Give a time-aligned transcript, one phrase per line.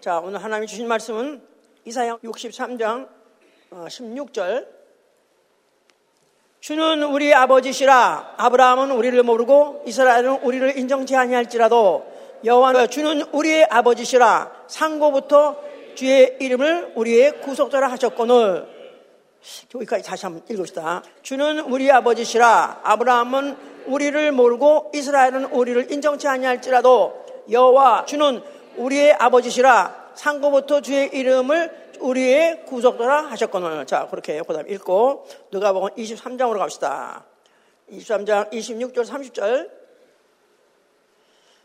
[0.00, 1.42] 자, 오늘 하나님이 주신 말씀은
[1.84, 3.06] 이사야 63장
[3.70, 4.62] 16절.
[4.62, 4.66] 어,
[6.60, 12.06] 주는 우리 아버지시라 아브라함은 우리를 모르고 이스라엘은 우리를 인정치 아니할지라도
[12.46, 15.60] 여호와는 주는 우리의 아버지시라 상고부터
[15.96, 18.66] 주의 이름을 우리의 구속자라 하셨거늘
[19.74, 21.02] 여기까지 다시 한번 읽읍시다.
[21.20, 28.42] 주는 우리 아버지시라 아브라함은 우리를 모르고 이스라엘은 우리를 인정치 아니할지라도 여호와 주는
[28.76, 37.24] 우리의 아버지시라 상고부터 주의 이름을 우리의 구속자라 하셨거늘 자 그렇게 그다음 읽고 누가복음 23장으로 갑시다.
[37.92, 39.80] 23장 26절 30절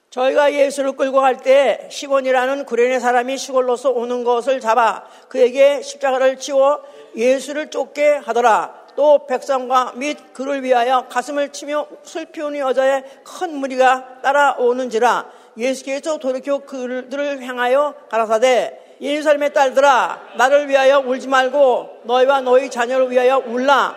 [0.09, 6.81] 저희가 예수를 끌고 갈 때 시몬이라는 구레네 사람이 시골로서 오는 것을 잡아 그에게 십자가를 치워
[7.15, 8.85] 예수를 쫓게 하더라.
[8.95, 16.59] 또 백성과 및 그를 위하여 가슴을 치며 슬피 우는 여자의 큰 무리가 따라오는지라 예수께서 돌이켜
[16.59, 23.95] 그들을 향하여 가라사대 예루살렘의 딸들아 나를 위하여 울지 말고 너희와 너희 자녀를 위하여 울라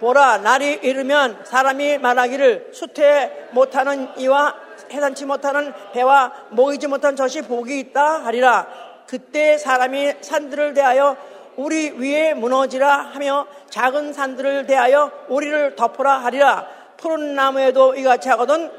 [0.00, 4.56] 보라 날이 이르면 사람이 말하기를 수태 못하는 이와
[4.90, 8.66] 해산치 못하는 배와 모이지 못한 젖이 복이 있다 하리라.
[9.06, 11.16] 그때 사람이 산들을 대하여
[11.56, 16.66] 우리 위에 무너지라 하며 작은 산들을 대하여 우리를 덮어라 하리라.
[16.96, 18.70] 푸른 나무에도 이같이 하거든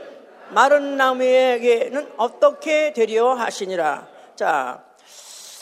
[0.54, 4.08] 마른 나무에게는 어떻게 되리요 하시니라.
[4.36, 4.84] 자,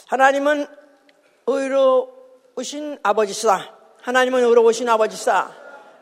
[0.06, 0.66] 하나님은
[1.46, 3.76] 의로우신 아버지시다.
[4.02, 5.56] 하나님은 의로우신 아버지시다.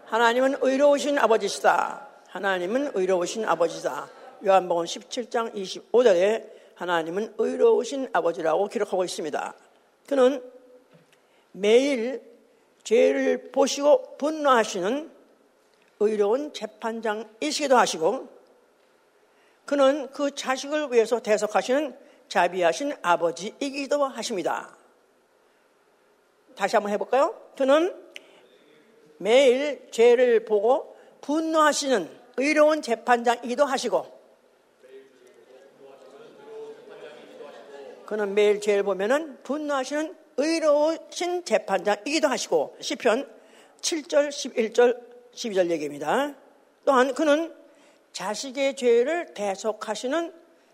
[0.06, 2.08] 하나님은 의로우신 아버지시다.
[2.28, 4.08] 하나님은 의로우신 아버지다.
[4.44, 9.54] 요한복음 17장 25절에 하나님은 의로우신 아버지라고 기록하고 있습니다.
[10.06, 10.42] 그는
[11.52, 12.22] 매일
[12.84, 15.10] 죄를 보시고 분노하시는
[16.00, 18.39] 의로운 재판장이시기도 하시고
[19.70, 24.76] 그는 그 자식을 위해서 대속하시는 자비하신 아버지이기도 하십니다.
[26.56, 27.40] 다시 한번 해볼까요?
[27.56, 27.94] 그는
[29.18, 34.20] 매일 죄를 보고 분노하시는 의로운 재판장이기도 하시고
[38.06, 43.30] 그는 매일 죄를 보면은 분노하시는 의로우신 재판장이기도 하시고 시편
[43.80, 45.00] 7절, 11절,
[45.32, 46.34] 12절 얘기입니다.
[46.84, 47.59] 또한 그는
[48.12, 50.32] 자식의 죄를 대속하시는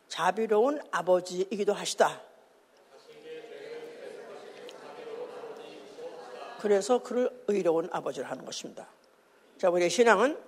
[0.09, 2.23] 자비로운 아버지이기도 하시다.
[6.61, 8.89] 그래서 그를 의로운 아버지를 하는 것입니다.
[9.59, 10.39] 자, 우리의 신앙은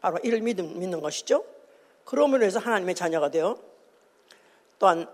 [0.00, 1.44] 바로 이를 믿는, 믿는 것이죠.
[2.04, 3.58] 그러므로 해서 하나님의 자녀가 되어
[4.78, 5.08] 또한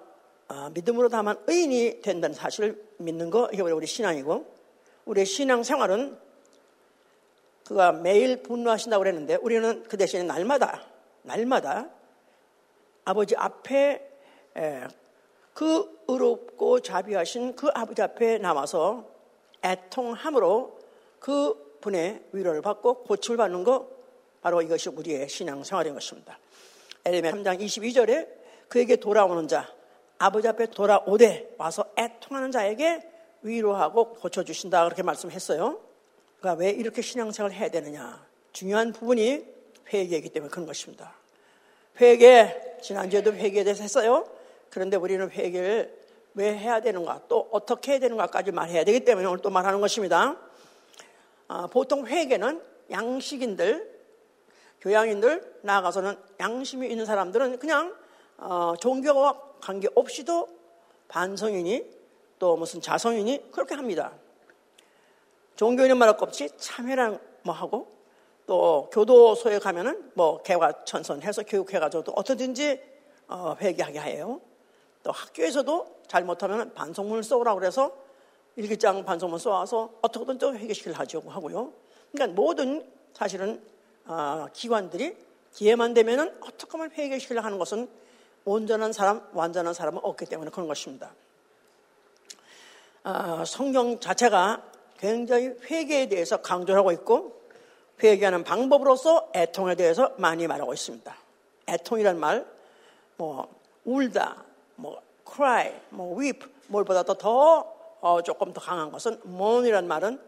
[0.47, 4.55] 아, 믿음으로 다만 의인이 된다는 사실을 믿는 거 이게 우리 신앙이고
[5.07, 6.19] 우리의 신앙 생활은
[7.65, 10.87] 그가 매일 분노하신다고 그랬는데 우리는 그 대신에 날마다
[11.25, 11.89] 날마다
[13.05, 14.11] 아버지 앞에
[15.53, 19.09] 그 의롭고 자비하신 그 아버지 앞에 남아서
[19.63, 20.79] 애통함으로
[21.19, 23.89] 그 분의 위로를 받고 고침을 받는 거
[24.43, 26.39] 바로 이것이 우리의 신앙 생활인 것입니다.
[27.05, 28.29] 엘레메 3장 22절에
[28.69, 29.69] 그에게 돌아오는 자
[30.19, 33.11] 아버지 앞에 돌아오되 와서 애통하는 자에게
[33.43, 35.81] 위로하고 고쳐주신다 그렇게 말씀했어요.
[36.39, 38.27] 그러니까 왜 이렇게 신앙생활을 해야 되느냐.
[38.53, 39.54] 중요한 부분이
[39.93, 41.15] 회개이기 때문에 그런 것입니다.
[42.01, 44.29] 회개, 지난주에도 회개에 대해서 했어요.
[44.71, 49.51] 그런데 우리는 회개를 왜 해야 되는가, 또 어떻게 해야 되는가까지 말해야 되기 때문에 오늘 또
[49.51, 50.37] 말하는 것입니다.
[51.47, 53.95] 아, 보통 회개는 양식인들,
[54.81, 57.95] 교양인들, 나아가서는 양심이 있는 사람들은 그냥
[58.37, 60.49] 어, 종교와 관계없이도
[61.09, 61.85] 반성이니
[62.39, 64.13] 또 무슨 자성이니 그렇게 합니다.
[65.57, 67.94] 종교인은 말할 것 없이 참회랑 뭐 하고
[68.47, 72.81] 또 교도소에 가면은 뭐 개과천선해서 교육해가지고 또 어떻든지
[73.29, 74.41] 어, 회개하게 해요.
[75.03, 77.93] 또 학교에서도 잘못하면 반성문을 써오라고 그래서
[78.57, 81.73] 일기장 반성문 써와서 어떻게든 또 회개시키려 하려고 하고요.
[82.13, 83.63] 그러니까 모든 사실은
[84.07, 85.17] 어, 기관들이
[85.53, 87.89] 기회만 되면은 어떻게 하면 회개시키려 하는 것은
[88.45, 91.15] 온전한 사람, 완전한 사람은 없기 때문에 그런 것입니다.
[93.03, 94.63] 아, 성경 자체가
[94.99, 97.44] 굉장히 회개에 대해서 강조를 하고 있고
[98.03, 101.17] 회개하는 방법으로서 애통에 대해서 많이 말하고 있습니다.
[101.69, 102.47] 애통이란 말,
[103.17, 103.49] 뭐
[103.85, 104.45] 울다,
[104.77, 110.21] 뭐 cry, 뭐 weep, 뭘보다도 더 어, 조금 더 강한 것은 mourn이란 말은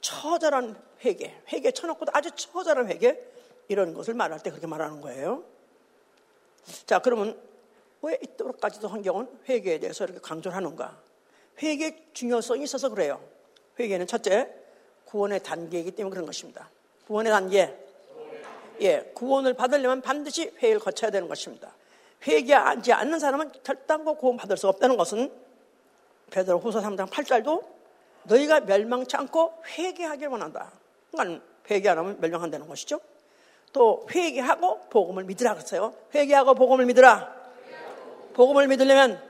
[0.00, 3.18] 처절한 회개, 회개 쳐놓고도 아주 처절한 회개
[3.68, 5.44] 이런 것을 말할 때 그렇게 말하는 거예요.
[6.86, 7.40] 자, 그러면
[8.02, 11.00] 왜 이토록까지도 성경은 회개에 대해서 이렇게 강조를 하는가?
[11.62, 13.20] 회개의 중요성이 있어서 그래요.
[13.78, 14.52] 회개는 첫째,
[15.10, 16.70] 구원의 단계이기 때문에 그런 것입니다.
[17.06, 17.76] 구원의 단계.
[18.80, 21.74] 예, 구원을 받으려면 반드시 회개를 거쳐야 되는 것입니다.
[22.26, 25.32] 회개하지 않는 사람은 결단코 구원 받을 수 없다는 것은
[26.30, 27.64] 베드로 후서 3장 8절도
[28.24, 30.70] 너희가 멸망치 않고 회개하길 원한다.
[31.10, 33.00] 그러니까 회개 안 하면 멸망한다는 것이죠.
[33.72, 35.94] 또 회개하고 복음을 믿으라 그랬어요.
[36.14, 37.34] 회개하고 복음을 믿으라.
[38.34, 39.20] 복음을 믿으려면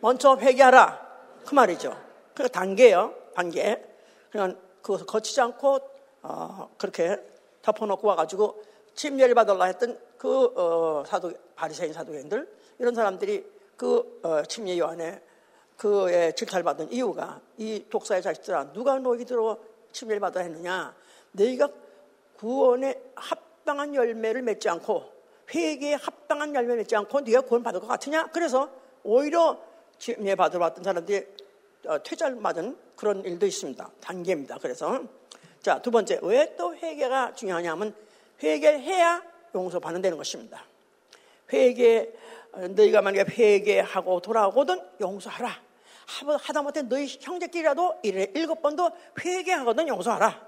[0.00, 1.00] 먼저 회개하라.
[1.46, 1.98] 그 말이죠.
[2.34, 3.14] 그 단계예요.
[3.34, 3.82] 단계.
[4.30, 5.80] 그냥 그것을 거치지 않고
[6.22, 7.18] 어, 그렇게
[7.62, 8.62] 덮어놓고 와가지고
[8.94, 12.48] 침례를 받으려 했던 그 어, 사도 바리새인 사도행들
[12.78, 13.44] 이런 사람들이
[13.76, 15.20] 그 어, 침례 요한에
[15.76, 19.58] 그의 질타를 받은 이유가 이 독사의 자식들아 누가 너희들로
[19.92, 20.94] 침례를 받아야 했느냐?
[21.32, 21.68] 너희가
[22.36, 25.10] 구원에 합당한 열매를 맺지 않고
[25.54, 28.28] 회개에 합당한 열매를 맺지 않고 네가 구원 받을 것 같으냐?
[28.32, 28.70] 그래서
[29.02, 29.58] 오히려
[29.98, 31.41] 침례 받으러 왔던 사람들이 어,
[32.04, 35.02] 퇴절 맞은 그런 일도 있습니다 단계입니다 그래서
[35.62, 37.94] 자 두 번째 왜 또 회개가 중요하냐면
[38.42, 39.22] 회개해야
[39.54, 40.64] 용서 받는다는 것입니다
[41.52, 42.08] 회개
[42.52, 45.58] 너희가 만약에 회개하고 돌아오거든 용서하라.
[46.42, 48.90] 하다못해 너희 형제끼리라도 일에 일곱 번도
[49.24, 50.38] 회개하거든 용서하라.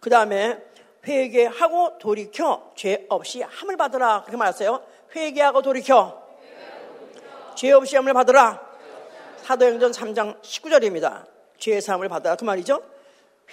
[0.00, 0.60] 그 다음에
[1.06, 4.22] 회개하고 돌이켜 죄 없이 함을 받으라.
[4.22, 4.82] 그렇게 말했어요.
[5.14, 6.20] 회개하고 돌이켜.
[7.54, 8.71] 죄 없이 함을 받으라.
[9.52, 11.26] 사도행전 3장 19절입니다.
[11.58, 12.36] 죄 사함을 받아라.
[12.36, 12.82] 그 말이죠.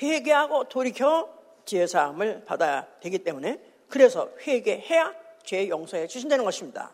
[0.01, 1.27] 회개하고 돌이켜
[1.65, 3.59] 죄 사함을 받아야 되기 때문에
[3.89, 5.13] 그래서 회개해야
[5.43, 6.91] 죄 용서해 주신다는 것입니다.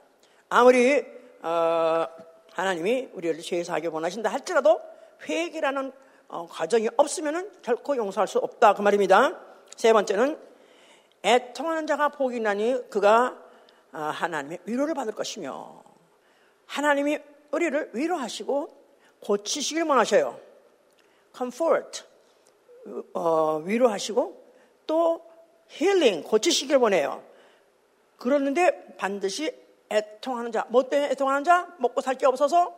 [0.50, 1.06] 아무리
[1.44, 2.08] 어,
[2.54, 4.82] 하나님이 우리를 죄 사하게 원하신다 할지라도
[5.30, 5.92] 회개라는
[6.30, 9.40] 어, 과정이 없으면 결코 용서할 수 없다 그 말입니다.
[9.76, 10.36] 세 번째는
[11.24, 13.38] 애통하는 자가 복이 나니 그가
[13.94, 15.84] 어, 하나님의 위로를 받을 것이며
[16.66, 17.20] 하나님이
[17.52, 18.75] 우리를 위로하시고
[19.26, 20.40] 고치시길 원하셔요.
[21.36, 22.04] comfort
[23.16, 24.44] 어, 위로하시고
[24.86, 25.26] 또
[25.68, 27.24] 힐링 고치시길 원해요.
[28.18, 29.52] 그러는데 반드시
[29.90, 31.74] 애통하는 자, 뭐 때문에 애통하는 자?
[31.80, 32.76] 먹고 살 게 없어서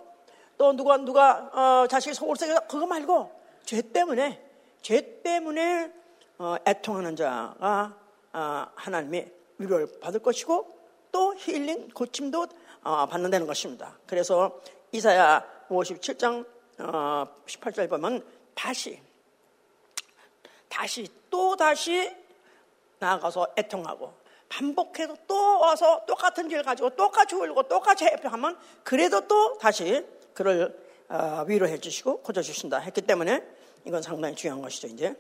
[0.58, 3.30] 또 누가 누가 어, 자식이 속을 썩여 그거 말고
[3.66, 4.42] 죄 때문에
[4.82, 5.92] 죄 때문에
[6.38, 7.94] 어, 애통하는 자가
[8.32, 10.78] 어, 하나님의 위로를 받을 것이고
[11.12, 12.48] 또 힐링 고침도
[12.84, 13.98] 어, 받는다는 것입니다.
[14.08, 14.62] 그래서
[14.94, 16.46] 이사야 57장
[16.78, 19.02] 18절 어, 보면 다시
[20.70, 22.16] 다시 또 다시
[23.00, 24.14] 나아가서 애통하고
[24.50, 31.46] 반복해서 또 와서 똑같은 죄를 가지고 똑같이 울고 똑같이 해하면 그래도 또 다시 그를 어,
[31.48, 33.44] 위로해 주시고 고쳐 주신다 했기 때문에
[33.86, 35.16] 이건 상당히 중요한 것이죠, 이제.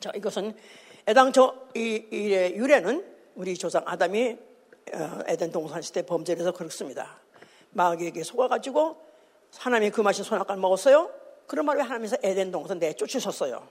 [0.00, 0.56] 자, 이것은
[1.06, 4.36] 애당초 이 일의 유래는 우리 조상 아담이
[4.92, 7.18] 어, 에덴 동산 시대 범죄를 해서 그렇습니다.
[7.70, 9.00] 마귀에게 속아가지고
[9.56, 11.10] 하나님이 그 맛이 선악과를 먹었어요.
[11.46, 13.66] 그런 말에 하나님께서 에덴 동산 내쫓으셨어요.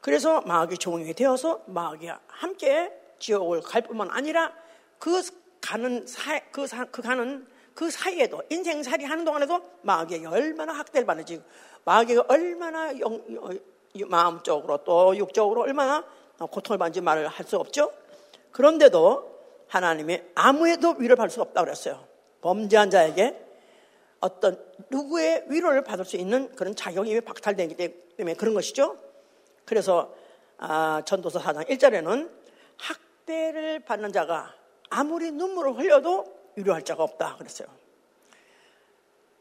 [0.00, 4.52] 그래서 마귀 종이 되어서 마귀와 함께 지옥을 갈 뿐만 아니라
[4.98, 5.22] 그
[5.60, 11.42] 가는 사, 그, 사, 그 가는 그 사이에도 인생살이 하는 동안에도 마귀에게 얼마나 학대를 받는지
[11.84, 13.22] 마귀가 얼마나 영,
[14.06, 16.04] 마음적으로 또 육적으로 얼마나
[16.38, 17.90] 고통을 받는지 말을 할 수 없죠.
[18.52, 19.34] 그런데도
[19.68, 22.04] 하나님이 아무에도 위로를 받을 수 없다고 그랬어요.
[22.42, 23.43] 범죄한 자에게
[24.24, 24.58] 어떤
[24.90, 27.76] 누구의 위로를 받을 수 있는 그런 자격이 박탈되기
[28.16, 28.98] 때문에 그런 것이죠.
[29.64, 30.14] 그래서
[30.56, 32.30] 아, 전도서 4장 1절에는
[32.78, 34.54] 학 학대를 받는 자가
[34.90, 37.68] 아무리 눈물을 흘려도 위로할 자가 없다 그랬어요.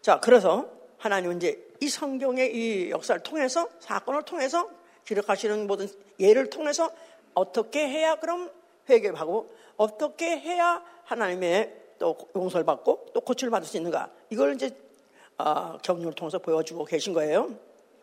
[0.01, 4.69] 자, 그래서 하나님은 이제 이 성경의 이 역사를 통해서 사건을 통해서
[5.05, 5.87] 기록하시는 모든
[6.19, 6.91] 예를 통해서
[7.33, 8.51] 어떻게 해야 그럼
[8.89, 14.75] 회개하고 어떻게 해야 하나님의 또 용서를 받고 또 고치를 받을 수 있는가 이걸 이제
[15.37, 17.49] 어, 경륜을 통해서 보여주고 계신 거예요.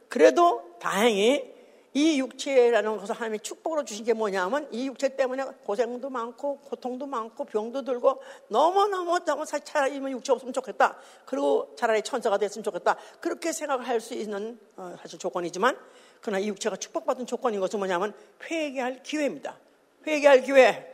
[0.09, 1.55] 그래도 다행히
[1.93, 7.45] 이 육체라는 것을 하나님이 축복으로 주신 게 뭐냐면 이 육체 때문에 고생도 많고 고통도 많고
[7.45, 10.97] 병도 들고 너무너무 너무 차라리 육체 없으면 좋겠다.
[11.27, 12.97] 그리고 차라리 천사가 됐으면 좋겠다.
[13.21, 15.77] 그렇게 생각할 수 있는 어, 사실 조건이지만
[16.23, 18.15] 그러나 이 육체가 축복받은 조건인 것은 뭐냐면
[18.51, 19.59] 회개할 기회입니다.
[20.07, 20.87] 회개할 기회.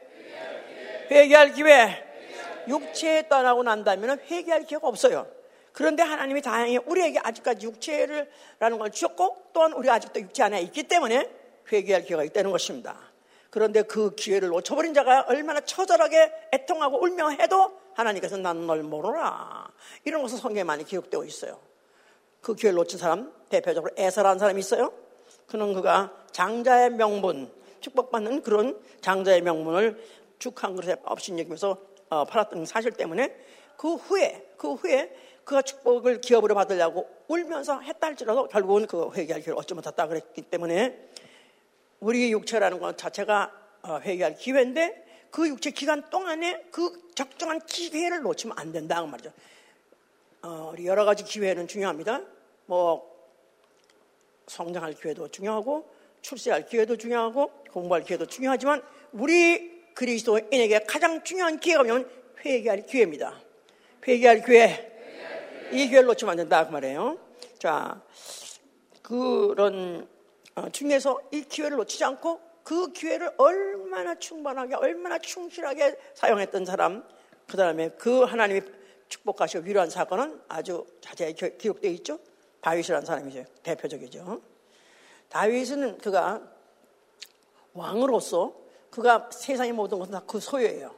[1.09, 2.06] 회개할 기회.
[2.69, 5.27] 육체에 떠나고 난다면 회개할 기회가 없어요.
[5.73, 10.85] 그런데 하나님이 다행히 우리에게 아직까지 육체를 라는 걸 주셨고 또한 우리가 아직도 육체 안에 있기
[10.85, 11.31] 때문에
[11.71, 12.99] 회개할 기회가 있다는 것입니다.
[13.51, 19.71] 그런데 그 기회를 놓쳐버린 자가 얼마나 처절하게 애통하고 울며 해도 하나님께서 나는 널 모르라.
[20.05, 21.59] 이런 것은 성경에 많이 기록되어 있어요.
[22.41, 24.93] 그 기회를 놓친 사람, 대표적으로 에서라는 사람이 있어요.
[25.47, 30.03] 그는 그가 장자의 명분, 축복받는 그런 장자의 명분을
[30.39, 33.37] 죽한 그릇에 없인 여기면서 어, 팔았던 사실 때문에
[33.77, 39.59] 그 후에, 그 후에 그가 축복을 기업으로 받으려고 울면서 했다 할지라도 결국은 그 회개할 기회를
[39.59, 41.09] 얻지 못했다 그랬기 때문에
[42.01, 48.59] 우리 육체라는 것 자체가 어, 회개할 기회인데 그 육체 기간 동안에 그 적정한 기회를 놓치면
[48.59, 49.33] 안 된다 그 말이죠.
[50.43, 52.23] 어, 여러 가지 기회는 중요합니다.
[52.67, 53.15] 뭐
[54.47, 55.89] 성장할 기회도 중요하고
[56.23, 58.83] 출세할 기회도 중요하고 공부할 기회도 중요하지만
[59.13, 62.09] 우리 그리스도인에게 가장 중요한 기회가 뭐냐면
[62.45, 63.41] 회개할 기회입니다.
[64.07, 64.93] 회개할 기회.
[65.73, 67.19] 이 기회를 놓치면 안 된다 그 말이에요.
[67.59, 68.01] 자,
[69.03, 70.07] 그런
[70.55, 77.03] 어, 중에서 이 기회를 놓치지 않고 그 기회를 얼마나 충분하게 얼마나 충실하게 사용했던 사람
[77.49, 78.61] 그 다음에 그 하나님이
[79.09, 82.19] 축복하시고 위로한 사건은 아주 자세히 기록되어 있죠.
[82.61, 83.45] 다윗이라는 사람이죠.
[83.63, 84.43] 대표적이죠.
[85.31, 86.43] 다윗은 그가
[87.73, 88.66] 왕으로서
[88.97, 90.95] 그가 세상의 모든 것은 다 그 소유예요.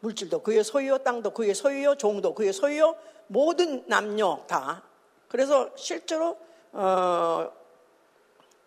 [0.00, 2.96] 물질도 그의 소유요, 땅도 그의 소유요, 종도 그의 소유요,
[3.28, 4.82] 모든 남녀 다.
[5.28, 6.36] 그래서 실제로
[6.72, 7.50] 어,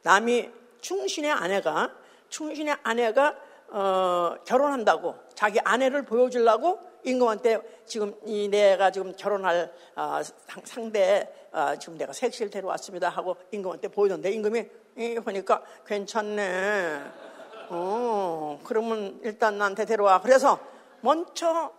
[0.04, 1.94] 남이 충신의 아내가
[2.30, 3.36] 충신의 아내가
[3.68, 10.22] 어, 결혼한다고 자기 아내를 보여주려고 임금한테 지금 이 내가 지금 결혼할 어,
[10.64, 14.66] 상대 어, 지금 내가 색시를 데려왔습니다 하고 임금한테 보이던데 임금이
[14.98, 17.39] 이, 보니까 괜찮네.
[17.70, 20.22] 어, 그러면 일단 나한테 데려와.
[20.22, 20.60] 그래서
[21.02, 21.72] 먼저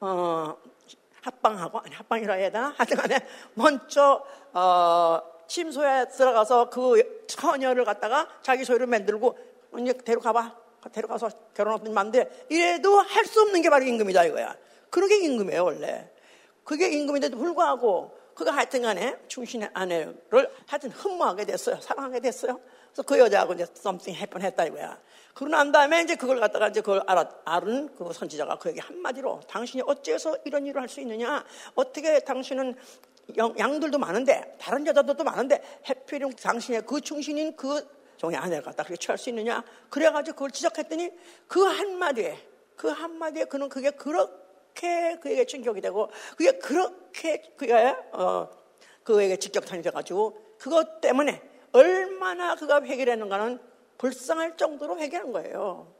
[0.00, 0.56] 어,
[1.22, 2.74] 합방하고 아니 합방이라 해야 되나?
[2.76, 9.36] 하여튼 간에 먼저 어, 침소에 들어가서 그 처녀를 갖다가 자기 소유를 만들고
[9.78, 10.64] 이제 데려가봐.
[10.92, 14.54] 데려가서 결혼하든지 만데 이래도 할 수 없는 게 바로 임금이다 이거야.
[14.90, 16.10] 그러게 임금이에요 원래.
[16.62, 21.80] 그게 임금인데도 불구하고 그가 하여튼 간에 충신의 아내를 하여튼 흠모하게 됐어요.
[21.80, 22.60] 사랑하게 됐어요.
[22.94, 24.96] 그래서 그 여자하고 이제 something happen 했다 이거야.
[25.34, 29.82] 그러고 난 다음에 이제 그걸 갖다가 이제 그걸 알아, 알은 그 선지자가 그에게 한마디로 당신이
[29.84, 31.44] 어째서 이런 일을 할 수 있느냐?
[31.74, 32.76] 어떻게 당신은
[33.36, 37.84] 양들도 많은데 다른 여자들도 많은데 해필이 당신의 그 충신인 그
[38.16, 39.64] 종의 아내를 갖다 그렇게 취할 수 있느냐?
[39.90, 41.10] 그래가지고 그걸 지적했더니
[41.48, 42.38] 그 한마디에
[42.76, 48.48] 그 한마디에 그는 그게 그렇게 그에게 충격이 되고 그게 그렇게 그가 어,
[49.02, 53.58] 그에게 직격탄이 돼가지고 그것 때문에 얼마나 그가 회개했는가는
[53.98, 55.92] 불쌍할 정도로 회개한 거예요.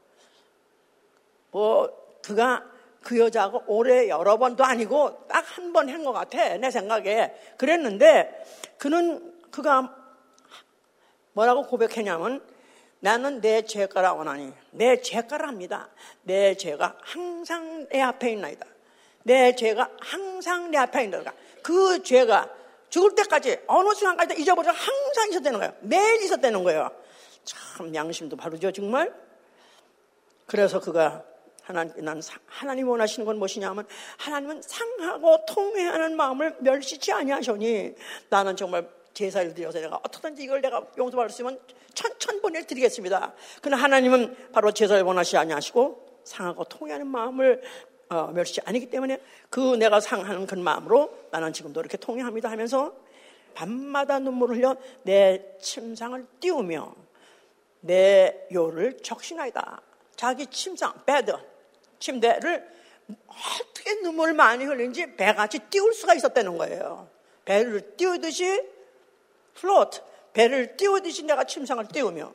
[1.51, 2.65] 뭐 그가
[3.03, 7.35] 그 여자하고 올해 여러 번도 아니고 딱 한 번 한 것 같아 내 생각에.
[7.57, 8.45] 그랬는데
[8.77, 9.95] 그는 그가
[11.33, 12.41] 뭐라고 고백했냐면
[12.99, 15.89] 나는 내 죄가라 원하니 내 죄가라 합니다.
[16.23, 18.65] 내 죄가 항상 내 앞에 있나이다.
[19.23, 21.33] 내 죄가 항상 내 앞에 있나이다.
[21.61, 22.49] 그 죄가
[22.95, 25.73] 죽을 때까지 어느 순간까지 잊어버려 항상 있었다는 거예요.
[25.81, 26.89] 매일 있었다는 거예요.
[27.43, 29.13] 참 양심도 바르죠 정말?
[30.45, 31.25] 그래서 그가
[31.61, 33.85] 하나님, 난 하나님 원하시는 건 무엇이냐면
[34.17, 37.95] 하나님은 상하고 통회하는 마음을 멸시치 아니하시니
[38.29, 41.59] 나는 정말 제사를 드려서 내가 어떻든지 이걸 내가 용서받을 수 있으면
[41.95, 43.33] 천천번을 드리겠습니다.
[43.61, 47.61] 그러나 하나님은 바로 제사를 원하시 아니하시고 상하고 통회하는 마음을
[48.09, 49.19] 어, 멸시 아니기 때문에
[49.49, 52.93] 그 내가 상하는 그 마음으로 나는 지금도 이렇게 통회합니다 하면서
[53.53, 56.93] 밤마다 눈물을 흘려 내 침상을 띄우며
[57.81, 59.81] 내 요를 적시나이다.
[60.15, 61.33] 자기 침상, bed,
[61.99, 62.67] 침대를
[63.27, 67.07] 어떻게 눈물을 많이 흘린지 배같이 띄울 수가 있었다는 거예요.
[67.45, 68.63] 배를 띄우듯이
[69.53, 70.01] 플로트,
[70.33, 72.33] 배를 띄우듯이 내가 침상을 띄우며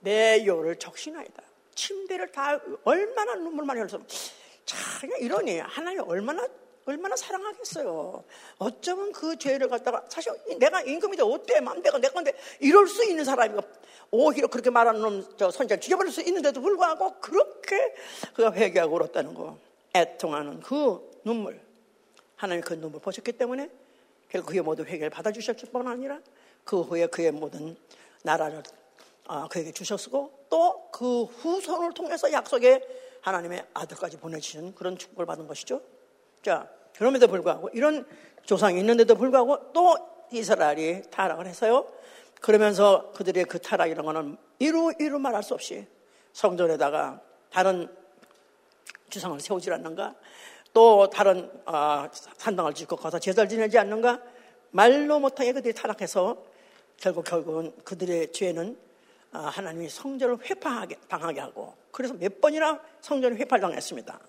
[0.00, 1.42] 내 요를 적신하이다.
[1.74, 4.00] 침대를 다 얼마나 눈물 많이 흘려서
[4.68, 6.46] 참 이러니 하나님 얼마나
[6.84, 8.24] 얼마나 사랑하겠어요.
[8.58, 13.62] 어쩌면 그 죄를 갖다가 사실 내가 임금이다 어때 맘대가 내 건데 이럴 수 있는 사람이가
[14.10, 17.94] 오히려 그렇게 말하는 놈저 선지자를 죽여버릴 수 있는데도 불구하고 그렇게
[18.34, 19.58] 그가 회개하고 울었다는 거
[19.94, 21.60] 애통하는 그 눈물
[22.36, 23.68] 하나님 그 눈물 보셨기 때문에
[24.30, 26.20] 결국 그의 모든 회개를 받아주셨을 뿐 아니라
[26.64, 27.76] 그 후에 그의 모든
[28.22, 28.62] 나라를
[29.26, 32.82] 아, 그에게 주셨고 또 그 후손을 통해서 약속의
[33.20, 35.80] 하나님의 아들까지 보내주신 그런 축복을 받은 것이죠.
[36.42, 38.06] 자, 그럼에도 불구하고 이런
[38.44, 39.96] 조상이 있는데도 불구하고 또
[40.32, 41.86] 이스라엘이 타락을 해서요.
[42.40, 45.86] 그러면서 그들의 그 타락이라는 것은 이루 이루 말할 수 없이
[46.32, 47.20] 성전에다가
[47.50, 47.88] 다른
[49.10, 50.14] 주상을 세우지 않는가?
[50.72, 54.20] 또 다른 어, 산당을 짓고 가서 제사를 지내지 않는가?
[54.70, 56.36] 말로 못하게 그들이 타락해서
[56.98, 58.87] 결국 결국은 그들의 죄는 어,
[59.32, 64.20] 하나님이 성전을 회파하게 당하게 하고 그래서 몇 번이나 성전을 회파당했습니다.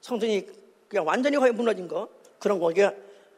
[0.00, 0.46] 성전이
[0.88, 2.90] 그냥 완전히 거의 무너진 거 그런 거게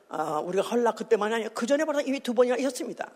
[0.09, 3.11] 어, 우리가 헐락 그때만이 아니라 그 전에 바로 이미 두 번이나 있었습니다.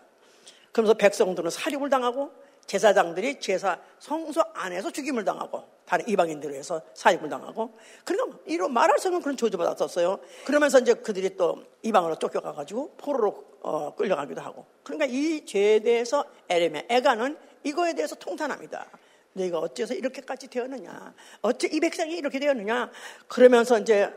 [0.71, 2.31] 그러면서 백성들은 살육을 당하고
[2.65, 9.07] 제사장들이 제사 성소 안에서 죽임을 당하고 다른 이방인들에 의해서 사육을 당하고 그러니까 이런 말할 수
[9.07, 10.19] 없는 그런 조주받았었어요.
[10.45, 16.87] 그러면서 이제 그들이 또 이방으로 쫓겨가가지고 포로로 어, 끌려가기도 하고 그러니까 이 죄에 대해서 에레메
[16.89, 18.87] 에가는 이거에 대해서 통탄합니다.
[19.33, 21.13] 너희가 어째서 이렇게까지 되었느냐?
[21.41, 22.91] 어째 이 백성이 이렇게 되었느냐?
[23.27, 24.11] 그러면서 이제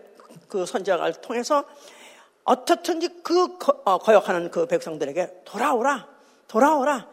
[0.48, 1.64] 그 선지자를 통해서
[2.44, 6.08] 어떻든지 그 어, 거역하는 그 백성들에게 돌아오라,
[6.48, 7.08] 돌아오라.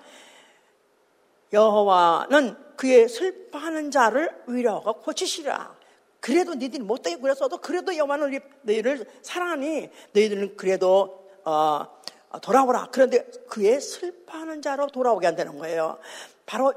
[1.54, 5.76] 여호와는 그의 슬퍼하는 자를 위로하고 고치시라.
[6.20, 11.97] 그래도 너희들이 못되게 그랬어도 그래도 여호와는 너희를 사랑하니 너희들은 그래도 어,
[12.42, 12.90] 돌아오라.
[12.92, 15.98] 그런데 그의 슬퍼하는 자로 돌아오게 한다는 거예요.
[16.46, 16.74] 바로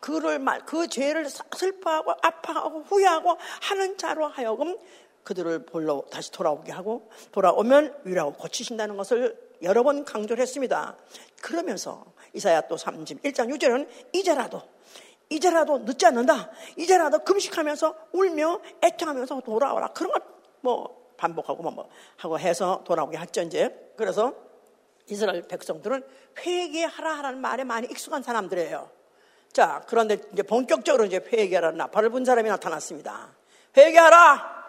[0.00, 4.76] 그를 말, 그 죄를 슬퍼하고 아파하고 후회하고 하는 자로 하여금
[5.22, 10.96] 그들을 볼로 다시 돌아오게 하고 돌아오면 위라고 고치신다는 것을 여러 번 강조를 했습니다.
[11.40, 14.60] 그러면서 이사야 또 31장 6절은 이제라도
[15.30, 16.50] 이제라도 늦지 않는다.
[16.76, 19.88] 이제라도 금식하면서 울며 애통하면서 돌아오라.
[19.88, 20.34] 그런 걸
[20.64, 23.92] 뭐 반복하고 뭐, 뭐 하고 해서 돌아오게 했죠 이제.
[23.96, 24.34] 그래서
[25.08, 26.02] 이스라엘 백성들은
[26.38, 28.90] 회개하라 하라는 말에 많이 익숙한 사람들이에요.
[29.52, 33.28] 자, 그런데 이제 본격적으로 이제 회개하라는 나팔을 분 사람이 나타났습니다.
[33.76, 34.64] 회개하라!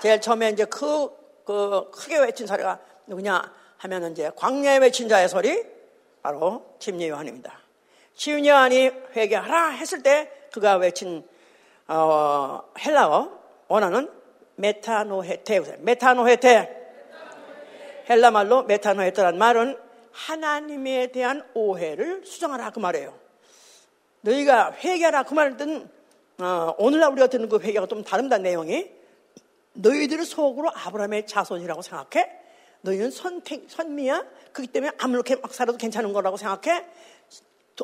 [0.00, 1.08] 제일 처음에 이제 그,
[1.44, 5.64] 그 크게 외친 소리가 누구냐 하면 이제 광야에 외친 자의 소리
[6.22, 7.58] 바로 침례 요한입니다.
[8.14, 11.26] 침례 요한이 회개하라 했을 때 그가 외친
[11.88, 13.38] 어, 헬라어
[13.68, 14.10] 원어는
[14.56, 16.81] μετανοεῖτε μετανοεῖτε
[18.08, 19.78] 헬라 말로 μετανοεῖτε란 말은
[20.12, 23.18] 하나님에 대한 오해를 수정하라 그 말이에요.
[24.22, 25.88] 너희가 회개하라 그 말을 듣는
[26.40, 28.90] 어, 오늘날 우리가 듣는 그 회개가 좀 다릅니다 내용이
[29.74, 32.30] 너희들은 속으로 아브라함의 자손이라고 생각해?
[32.82, 34.24] 너희는 선택, 선미야?
[34.52, 36.84] 그렇기 때문에 아무렇게 막 살아도 괜찮은 거라고 생각해?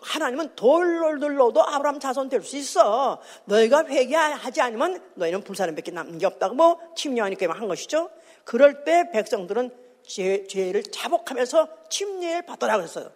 [0.02, 3.20] 하나님은 돌돌들로도 아브라함 자손 될 수 있어.
[3.46, 8.10] 너희가 회개하지 않으면 너희는 불사람밖에 남는 게 없다고 뭐 침례하니까 한 것이죠.
[8.44, 9.70] 그럴 때 백성들은
[10.08, 13.10] 죄, 죄를 자복하면서 침례를 받더라 그랬어요.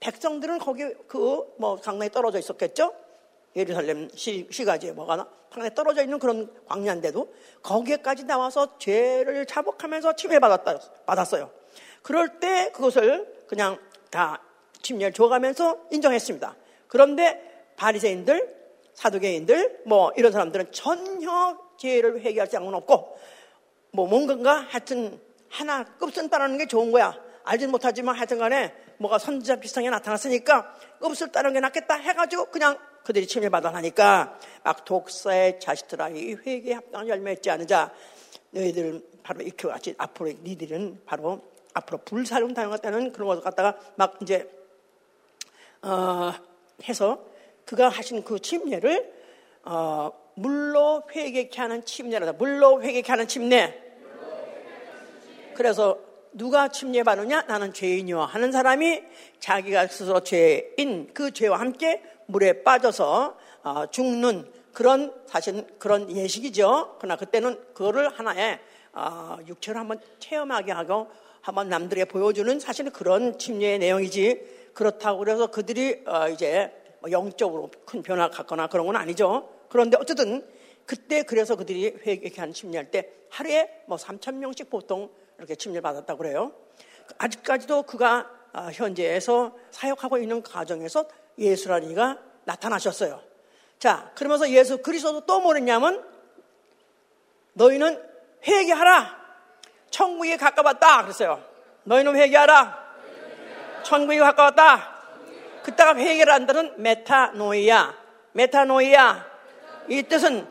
[0.00, 2.94] 백성들은 거기 그 뭐 강나에 떨어져 있었겠죠?
[3.56, 10.78] 예루살렘 시, 시가지에 뭐가 강나에 떨어져 있는 그런 광야인데도 거기에까지 나와서 죄를 자복하면서 침례 받았다,
[11.06, 11.50] 받았어요.
[12.02, 13.78] 그럴 때 그것을 그냥
[14.10, 14.42] 다
[14.82, 16.56] 침례를 줘가면서 인정했습니다.
[16.86, 18.56] 그런데 바리새인들,
[18.94, 23.18] 사두개인들, 뭐 이런 사람들은 전혀 죄를 회개할 장은 없고
[23.90, 27.16] 뭐 뭔가 하여튼 하나 급선 따르는 게 좋은 거야.
[27.44, 33.26] 알지는 못하지만 하여튼 간에 뭐가 선지자 비슷하게 나타났으니까 읍을 따르는 게 낫겠다 해가지고 그냥 그들이
[33.26, 37.92] 침례받아 하니까 막 독사의 자식들아 이 회개에 합당한 열매 맺지 않으자
[38.50, 41.40] 너희들은 바로 이렇게 같이 앞으로 니들은 바로
[41.72, 44.50] 앞으로 불사름 당하다는 그런 것을 갖다가 막 이제
[45.80, 46.32] 어,
[46.86, 47.24] 해서
[47.64, 49.14] 그가 하신 그 침례를
[49.64, 53.87] 어, 물로 회개케 하는 침례라다 물로 회개케 하는 침례
[55.58, 55.98] 그래서
[56.32, 57.42] 누가 침례받느냐?
[57.48, 58.20] 나는 죄인이요.
[58.20, 59.02] 하는 사람이
[59.40, 66.98] 자기가 스스로 죄인 그 죄와 함께 물에 빠져서 어, 죽는 그런 사실 그런 예식이죠.
[67.00, 68.60] 그러나 그때는 그거를 하나의
[68.92, 71.08] 어, 육체로 한번 체험하게 하고
[71.40, 74.70] 한번 남들에게 보여주는 사실은 그런 침례의 내용이지.
[74.74, 79.48] 그렇다고 그래서 그들이 어, 이제 뭐 영적으로 큰 변화 갖거나 그런 건 아니죠.
[79.68, 80.46] 그런데 어쨌든
[80.86, 86.52] 그때 그래서 그들이 회개한 침례할 때 하루에 뭐 3천 명씩 보통 이렇게 침례 받았다고 그래요.
[87.16, 91.06] 아직까지도 그가 아, 현재에서 사역하고 있는 가정에서
[91.38, 93.22] 예수라는 이가 나타나셨어요.
[93.78, 96.04] 자, 그러면서 예수 그리스도도 또 뭐랬냐면
[97.52, 98.02] 너희는
[98.46, 99.16] 회개하라.
[99.90, 101.02] 천국에 가까웠다.
[101.02, 101.42] 그랬어요.
[101.84, 102.88] 너희는 회개하라.
[103.84, 104.96] 천국에 가까웠다.
[105.62, 107.96] 그때가 회개를 한다는 메타노이야.
[108.32, 109.26] 메타노이야.
[109.88, 110.48] 이 뜻은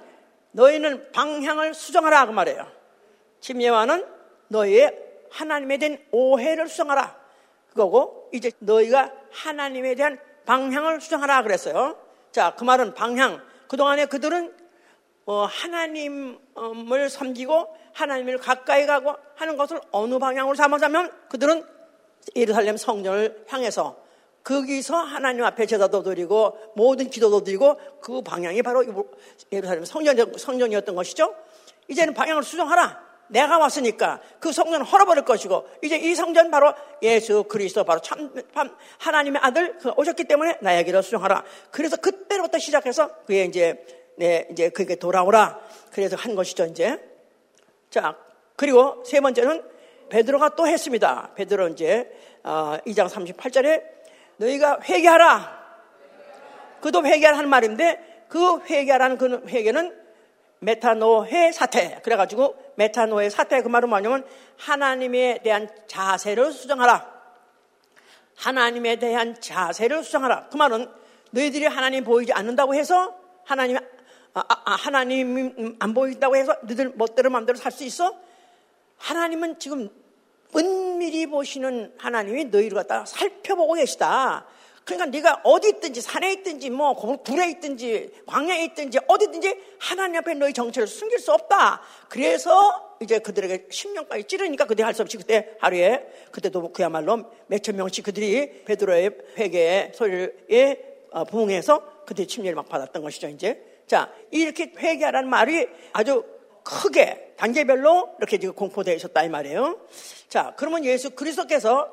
[0.51, 2.71] 너희는 방향을 수정하라 그 말이에요.
[3.41, 4.16] 침례와는
[4.47, 4.97] 너희의
[5.29, 7.15] 하나님에 대한 오해를 수정하라.
[7.69, 11.97] 그거고 이제 너희가 하나님에 대한 방향을 수정하라 그랬어요.
[12.31, 13.41] 자, 그 말은 방향.
[13.67, 14.55] 그동안에 그들은
[15.25, 21.65] 어, 하나님을 섬기고 하나님을 가까이 가고 하는 것을 어느 방향으로 삼아자면 그들은
[22.35, 23.97] 예루살렘 성전을 향해서
[24.43, 28.85] 거기서 하나님 앞에 제사도 드리고 모든 기도도 드리고 그 방향이 바로
[29.51, 31.35] 예루살렘 성전, 성전이었던 것이죠.
[31.89, 33.06] 이제는 방향을 수정하라.
[33.29, 38.75] 내가 왔으니까 그 성전을 헐어버릴 것이고 이제 이 성전 바로 예수 그리스도 바로 참, 참
[38.99, 41.43] 하나님의 아들 그 오셨기 때문에 나에게로 수정하라.
[41.71, 43.85] 그래서 그때부터 시작해서 그게 이제
[44.17, 45.59] 네 이제 그게 돌아오라.
[45.91, 46.99] 그래서 한 것이죠 이제.
[47.89, 48.15] 자
[48.55, 49.63] 그리고 세 번째는
[50.09, 51.31] 베드로가 또 했습니다.
[51.35, 52.09] 베드로 이제
[52.43, 53.83] 어, 2장 38절에
[54.37, 55.57] 너희가 회개하라.
[56.81, 60.06] 그도 회개하라는 말인데 그 회개하라는 그 회개는
[60.59, 61.99] 메타노해 사태.
[62.03, 64.25] 그래가지고 메타노해 사태 그 말은 뭐냐면
[64.57, 67.17] 하나님에 대한 자세를 수정하라.
[68.35, 70.49] 하나님에 대한 자세를 수정하라.
[70.49, 70.89] 그 말은
[71.31, 73.15] 너희들이 하나님 보이지 않는다고 해서
[73.45, 73.81] 하나님 아,
[74.33, 78.15] 아, 아 하나님 안 보인다고 해서 너들 멋대로 마음대로 살 수 있어?
[78.97, 79.89] 하나님은 지금
[80.55, 84.45] 은밀히 보시는 하나님이 너희를 갖다 살펴보고 계시다.
[84.87, 90.53] 그러니까 네가 어디 있든지 산에 있든지 뭐 불에 있든지 광야에 있든지 어디든지 하나님 앞에 너희
[90.53, 91.81] 정체를 숨길 수 없다.
[92.07, 98.63] 그래서 이제 그들에게 10년까지 찌르니까 그들 할수 없이 그때 하루에 그때도 그야말로 몇천 명씩 그들이
[98.63, 100.79] 베드로의 회개의 소리에
[101.11, 103.27] 어, 부응해서 그들이 침례를 막 받았던 것이죠.
[103.27, 106.23] 이제 자 이렇게 회개하라는 말이 아주
[106.63, 109.81] 크게 단계별로 이렇게 지금 공포되어 있었다 이 말이에요.
[110.29, 111.91] 자 그러면 예수 그리스도께서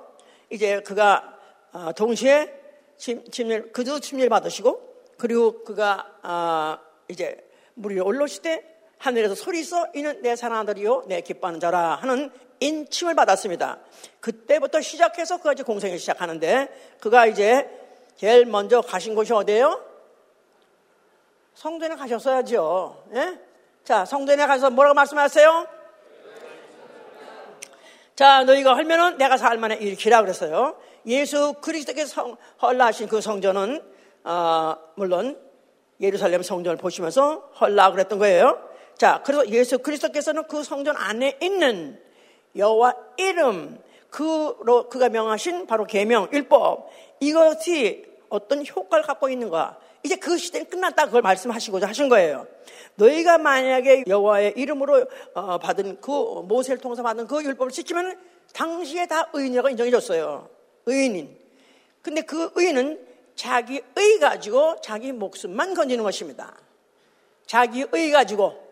[0.48, 1.36] 이제 그가
[1.72, 2.63] 어, 동시에
[2.96, 6.78] 침례 그도 침례를 받으시고 그리고 그가 아,
[7.08, 7.36] 이제
[7.74, 8.64] 물 위에 올라오실 때
[8.98, 12.30] 하늘에서 소리 있어 이는 내 사랑하는 아들이요 내 기뻐하는 자라 하는
[12.60, 13.80] 인침을 받았습니다.
[14.20, 17.68] 그때부터 시작해서 그가 이제 공생을 시작하는데 그가 이제
[18.16, 19.84] 제일 먼저 가신 곳이 어디예요?
[21.54, 23.04] 성전에 가셨어야죠.
[23.14, 23.38] 예?
[23.84, 25.66] 자, 성전에 가서 뭐라고 말씀하세요?
[28.16, 30.76] 자, 너희가 헐면은 내가 살만에 일으키라 그랬어요.
[31.06, 33.82] 예수 그리스도께서 헐라하신 그 성전은
[34.24, 35.38] 어, 물론
[36.00, 38.58] 예루살렘 성전을 보시면서 헐라 그랬던 거예요.
[38.96, 42.00] 자, 그래서 예수 그리스도께서는 그 성전 안에 있는
[42.56, 43.78] 여호와 이름
[44.10, 46.88] 그로 그가 명하신 바로 계명 율법
[47.20, 49.78] 이것이 어떤 효과를 갖고 있는가?
[50.04, 52.46] 이제 그 시대는 끝났다 그걸 말씀하시고자 하신 거예요.
[52.96, 58.18] 너희가 만약에 여호와의 이름으로 어, 받은 그 모세를 통해서 받은 그 율법을 지키면
[58.52, 60.48] 당시에 다 의인이라고 인정해 줬어요.
[60.86, 61.36] 의인인.
[62.02, 66.56] 근데 그 의인은 자기 의 가지고 자기 목숨만 건지는 것입니다.
[67.46, 68.62] 자기 의 가지고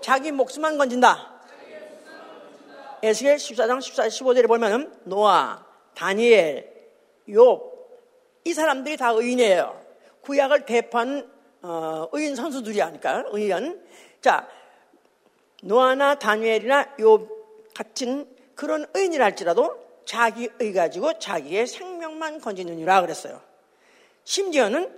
[0.00, 1.38] 자기 목숨만 건진다.
[3.02, 6.68] 에스겔 14장 14, 15절에 보면 노아, 다니엘,
[7.28, 7.68] 욥
[8.44, 9.84] 이 사람들이 다 의인이에요.
[10.22, 11.30] 구약을 대판
[11.62, 13.82] 어, 의인 선수들이 하니까 의인.
[14.20, 14.48] 자
[15.62, 17.28] 노아나 다니엘이나 욥
[17.74, 23.42] 같은 그런 의인이라 할지라도 자기 의 가지고 자기의 생명만 건지느니라 그랬어요.
[24.24, 24.90] 심지어는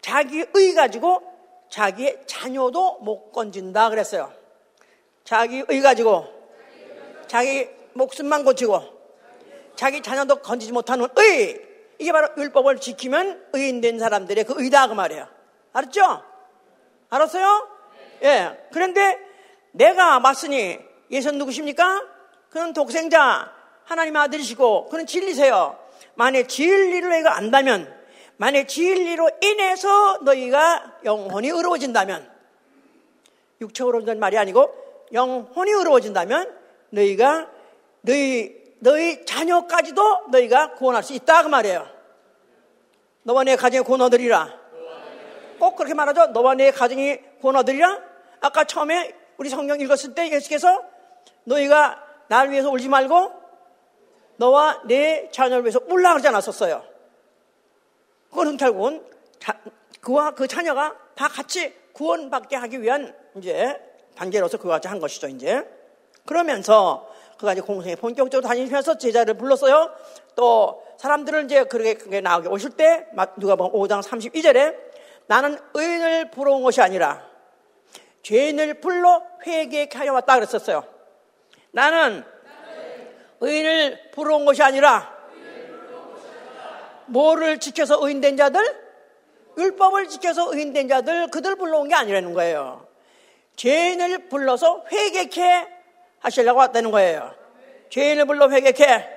[0.00, 1.22] 자기 의 가지고
[1.70, 4.32] 자기의 자녀도 못 건진다 그랬어요.
[5.22, 6.26] 자기 의 가지고
[7.28, 8.82] 자기 목숨만 고치고
[9.76, 11.64] 자기 자녀도 건지지 못하는 의
[12.00, 15.28] 이게 바로 율법을 지키면 의인된 사람들의 그 의다 그 말이에요.
[15.72, 16.24] 알았죠?
[17.10, 17.68] 알았어요?
[18.24, 18.68] 예.
[18.72, 19.16] 그런데
[19.70, 20.80] 내가 맞으니
[21.12, 22.15] 예선 누구십니까?
[22.50, 23.52] 그는 독생자,
[23.84, 25.78] 하나님 아들이시고, 그는 진리세요.
[26.14, 27.94] 만약 진리를 너희가 안다면,
[28.36, 32.30] 만약 진리로 인해서 너희가 영혼이 의로워진다면,
[33.60, 34.74] 육체로 의로워진다는 말이 아니고,
[35.12, 36.56] 영혼이 의로워진다면,
[36.90, 37.48] 너희가,
[38.02, 41.42] 너희, 너희 자녀까지도 너희가 구원할 수 있다.
[41.42, 41.88] 그 말이에요.
[43.22, 44.66] 너와 내 가정에 구원 얻으리라.
[45.58, 46.26] 꼭 그렇게 말하죠.
[46.26, 47.98] 너와 내 가정이 구원 얻으리라.
[48.40, 50.84] 아까 처음에 우리 성경 읽었을 때 예수께서
[51.44, 53.32] 너희가 나를 위해서 울지 말고
[54.36, 56.84] 너와 내 자녀를 위해서 울라 그러지 않았었어요.
[58.30, 59.04] 그건 결국은
[60.00, 63.80] 그와 그 자녀가 다 같이 구원받게 하기 위한 이제
[64.14, 65.66] 단계로서 그와 같이 한 것이죠, 이제.
[66.26, 67.08] 그러면서
[67.38, 69.90] 그가 이제 공생에 본격적으로 다니면서 제자를 불렀어요.
[70.34, 74.76] 또 사람들을 이제 그렇게 나오게 오실 때 누가 보면 5장 32절에
[75.26, 77.26] 나는 의인을 부러운 것이 아니라
[78.22, 80.95] 죄인을 불러 회개케 하여 왔다 그랬었어요.
[81.70, 82.24] 나는
[83.40, 85.14] 의인을 부러운 것이 아니라
[87.06, 88.86] 뭐를 지켜서 의인된 자들?
[89.58, 92.86] 율법을 지켜서 의인된 자들 그들 불러온 게 아니라는 거예요.
[93.56, 95.66] 죄인을 불러서 회개케
[96.18, 97.34] 하시려고 왔다는 거예요.
[97.88, 99.16] 죄인을 불러 회개케.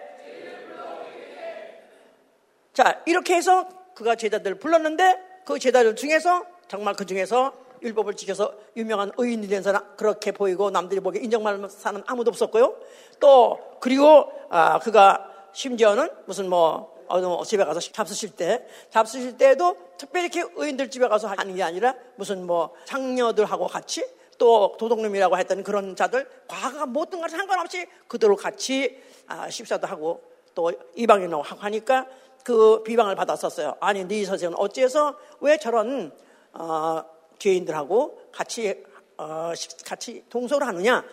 [2.74, 9.12] 자, 이렇게 해서 그가 제자들을 불렀는데 그 제자들 중에서 정말 그 중에서 율법을 지켜서 유명한
[9.18, 12.76] 의인이 된 사람 그렇게 보이고 남들이 보기에 인정받는 사람 아무도 없었고요.
[13.20, 19.76] 또 그리고 아, 그가 심지어는 무슨 뭐 어느 뭐 집에 가서 잡수실 때 잡수실 때도
[19.98, 24.06] 특별히 이렇게 의인들 집에 가서 하는 게 아니라 무슨 뭐 장녀들하고 같이
[24.38, 30.22] 또 도둑놈이라고 했던 그런 자들 과거가 모든 것 상관없이 그대로 같이 아, 식사도 하고
[30.56, 32.08] 또 이방인하고 하니까
[32.44, 33.76] 그 비방을 받았었어요.
[33.80, 36.12] 아니 네 선생은 어찌해서 왜 저런
[36.54, 37.04] 어,
[37.40, 38.84] 죄인들하고 같이
[39.18, 39.52] 어,
[39.86, 41.04] 같이 동석을 하느냐?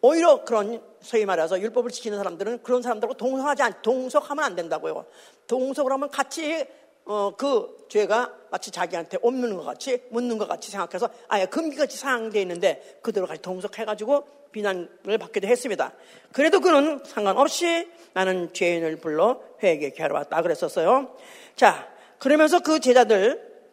[0.00, 5.06] 오히려 그런 소위 말해서 율법을 지키는 사람들은 그런 사람들하고 동석하지 않, 동석하면 안 된다고요.
[5.46, 6.66] 동석을 하면 같이
[7.04, 12.42] 어, 그 죄가 마치 자기한테 옮는 것 같이 묻는 것 같이 생각해서 아예 금기같이 상황되어
[12.42, 15.92] 있는데 그대로 같이 동석해가지고 비난을 받기도 했습니다.
[16.32, 21.16] 그래도 그는 상관없이 나는 죄인을 불러 회개케 하러 왔다 그랬었어요.
[21.56, 23.70] 자, 그러면서 그 제자들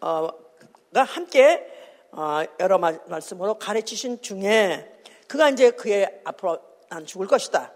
[0.00, 0.47] 어, 가
[0.94, 1.66] 함께
[2.10, 4.92] 어, 여러 말씀으로 가르치신 중에
[5.26, 7.72] 그가 이제 그의 앞으로 난 죽을 것이다.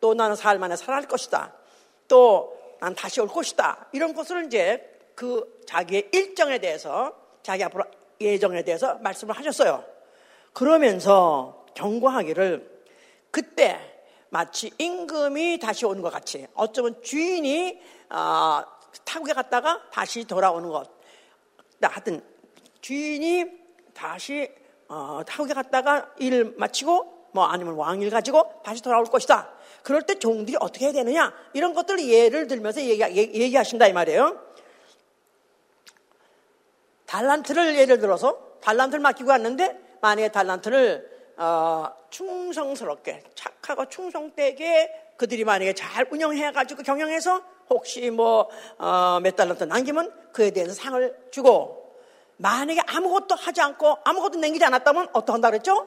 [0.00, 1.52] 또 나는 사흘 만에 살아날 것이다.
[2.08, 3.86] 또 난 다시 올 것이다.
[3.92, 7.84] 이런 것을 이제 그 자기의 일정에 대해서 자기 앞으로
[8.20, 9.84] 예정에 대해서 말씀을 하셨어요.
[10.52, 12.82] 그러면서 경고하기를
[13.30, 13.78] 그때
[14.30, 18.64] 마치 임금이 다시 오는 것 같이 어쩌면 주인이 어,
[19.04, 20.90] 타국에 갔다가 다시 돌아오는 것.
[21.80, 22.20] 하여튼
[22.82, 23.46] 주인이
[23.94, 24.50] 다시
[24.88, 29.50] 어, 타국에 갔다가 일 마치고 뭐 아니면 왕일 가지고 다시 돌아올 것이다.
[29.82, 34.38] 그럴 때 종들이 어떻게 해야 되느냐 이런 것들을 예를 들면서 얘기, 얘기 하신다 이 말이에요.
[37.06, 46.06] 달란트를 예를 들어서 달란트를 맡기고 왔는데 만약에 달란트를 어, 충성스럽게 착하고 충성되게 그들이 만약에 잘
[46.10, 51.81] 운영해가지고 경영해서 혹시 뭐몇 어, 달란트 남기면 그에 대해서 상을 주고
[52.42, 55.86] 만약에 아무것도 하지 않고 아무것도 남기지 않았다면 어떡한다 그랬죠?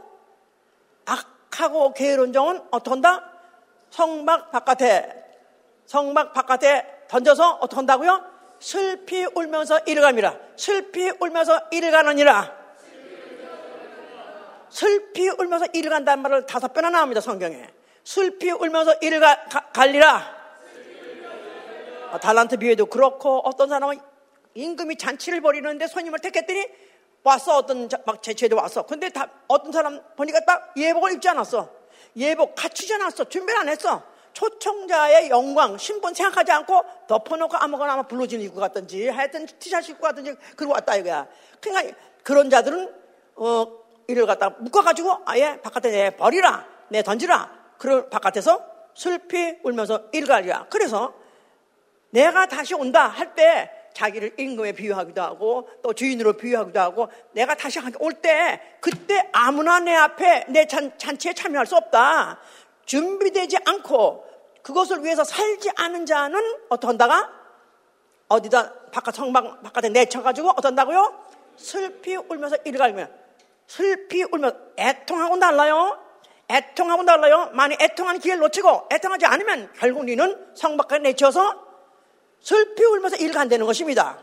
[1.06, 3.30] 악하고 게으른 종은 어떡한다?
[3.89, 5.24] 성막 바깥에
[5.86, 8.24] 성막 바깥에 던져서 어떡한다고요?
[8.60, 10.38] 슬피 울면서 이르 갑니다.
[10.56, 12.56] 슬피 울면서 이르 가느니라.
[14.70, 17.68] 슬피 울면서 이를 간다는 말을 다섯 번이나 나옵니다, 성경에.
[18.06, 18.96] 슬피 울면서
[19.50, 20.36] 가, 갈리라.
[22.12, 24.00] 아, 달란트 비유에도 그렇고 어떤 사람은
[24.56, 26.65] 임금이 잔치를 벌이는데 손님을 청했더니
[27.24, 28.86] 왔어 어떤 막 잔치에도 왔어.
[28.86, 31.70] 근데 다 어떤 사람 보니까 딱 예복을 입지 않았어.
[32.15, 33.26] 예복 갖추지 않았어.
[33.26, 34.02] 준비를 안 했어.
[34.34, 40.36] 초청자의 영광, 신분 생각하지 않고 덮어놓고 아무거나 아마 블루진 입고 갔든지 하여튼 티셔츠 입고 갔든지
[40.56, 41.28] 그러고 왔다 이거야.
[41.62, 42.94] 그러니까 그런 자들은
[43.38, 43.68] 어
[44.08, 47.76] 이를 갖다 묶어가지고 아예 바깥에 내 버리라, 내 던지라.
[47.78, 48.63] 그런 바깥에서
[48.94, 50.68] 슬피 울면서 일가리야.
[50.70, 51.13] 그래서
[52.12, 57.79] 내가 다시 온다 할 때 자기를 임금에 비유하기도 하고 또 주인으로 비유하기도 하고 내가 다시
[57.99, 62.39] 올 때 그때 아무나 내 앞에 내 잔, 잔치에 참여할 수 없다.
[62.86, 64.25] 준비되지 않고
[64.62, 67.31] 그것을 위해서 살지 않은 자는 어떤다가
[68.27, 71.23] 어디다 바깥 성방 바깥에 내쳐가지고 어떤다고요?
[71.55, 73.12] 슬피 울면서 일갈면
[73.67, 75.99] 슬피 울면서 애통하고 달라요.
[76.49, 77.49] 애통하고 달라요.
[77.53, 81.64] 만약 애통하는 기회를 놓치고 애통하지 않으면 결국 우리는 성 바깥에 내쳐서
[82.41, 84.19] 슬피 울면서 일간되는 것입니다.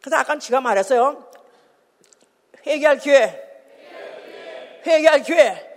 [0.00, 1.30] 그래서 아까 제가 말했어요.
[2.66, 3.42] 회개할 기회.
[4.86, 5.72] 회개할 기회.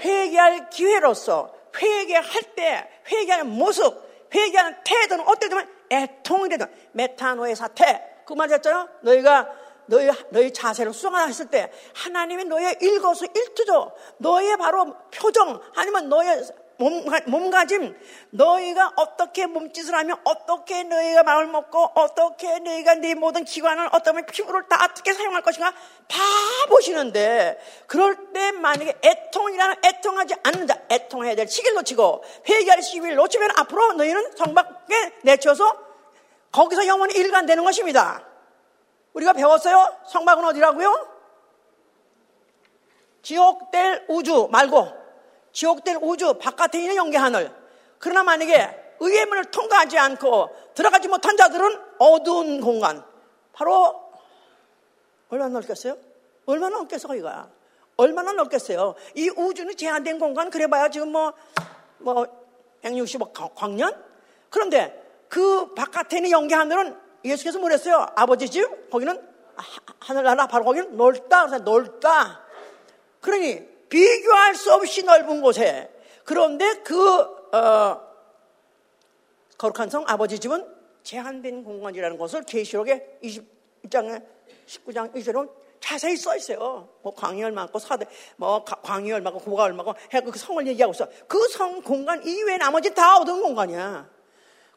[0.00, 4.02] 회개할 기회로서 회개할 때 회개하는 모습,
[4.34, 8.88] 회개하는 태도는 어때든 애통이 되든 메타노의 사태 그 말했잖아요.
[9.02, 9.48] 너희가
[9.86, 16.44] 너희, 너희 자세를 수정하했을 때 하나님이 너의 일거수 일투조 너의 바로 표정 아니면 너의
[16.78, 17.96] 몸 가, 짐
[18.30, 24.68] 너희가 어떻게 몸짓을 하면 어떻게 너희가 마음을 먹고 어떻게 너희가 네 모든 기관을 어떻게 피부를
[24.68, 26.18] 다 어떻게 사용할 것인가 다
[26.68, 33.50] 보시는데 그럴 때 만약에 애통이라는 애통하지 않는 자 애통해야 될 시기를 놓치고 회개할 시기를 놓치면
[33.56, 35.78] 앞으로 너희는 성밖에 내쳐서
[36.52, 38.22] 거기서 영원히 일관되는 것입니다.
[39.14, 39.96] 우리가 배웠어요?
[40.08, 41.08] 성막은 어디라고요?
[43.22, 45.05] 지옥 될 우주 말고
[45.56, 47.50] 지옥될 우주 바깥에 있는 영계 하늘.
[47.98, 53.02] 그러나 만약에 의의 문을 통과하지 않고 들어가지 못한 자들은 어두운 공간.
[53.54, 54.02] 바로
[55.30, 55.96] 얼마나 넓겠어요?
[56.44, 57.50] 얼마나 넓겠어 이거야.
[57.96, 58.96] 얼마나 넓겠어요?
[59.14, 61.32] 이 우주는 제한된 공간 그래봐야 지금 뭐,
[62.00, 62.26] 뭐,
[62.82, 64.04] 160억 광년?
[64.50, 68.06] 그런데 그 바깥에 있는 영계 하늘은 예수께서 뭐랬어요?
[68.14, 68.90] 아버지 집?
[68.90, 69.26] 거기는
[70.00, 71.46] 하늘나라 바로 거기는 넓다.
[71.46, 72.42] 그래서 넓다.
[73.22, 75.92] 그러니 비교할 수 없이 넓은 곳에
[76.24, 77.20] 그런데 그
[77.52, 78.00] 어,
[79.58, 80.66] 거룩한 성 아버지 집은
[81.02, 84.22] 제한된 공간이라는 것을 계시록의 20장
[84.66, 86.88] 19장 2절로 자세히 써 있어요.
[87.02, 91.06] 뭐 광이 얼마고 사대 뭐 광이 얼마고 고가 얼마고 해그 성을 얘기하고 있어.
[91.28, 94.08] 그 성 공간 이외에 나머지 다 얻은 공간이야.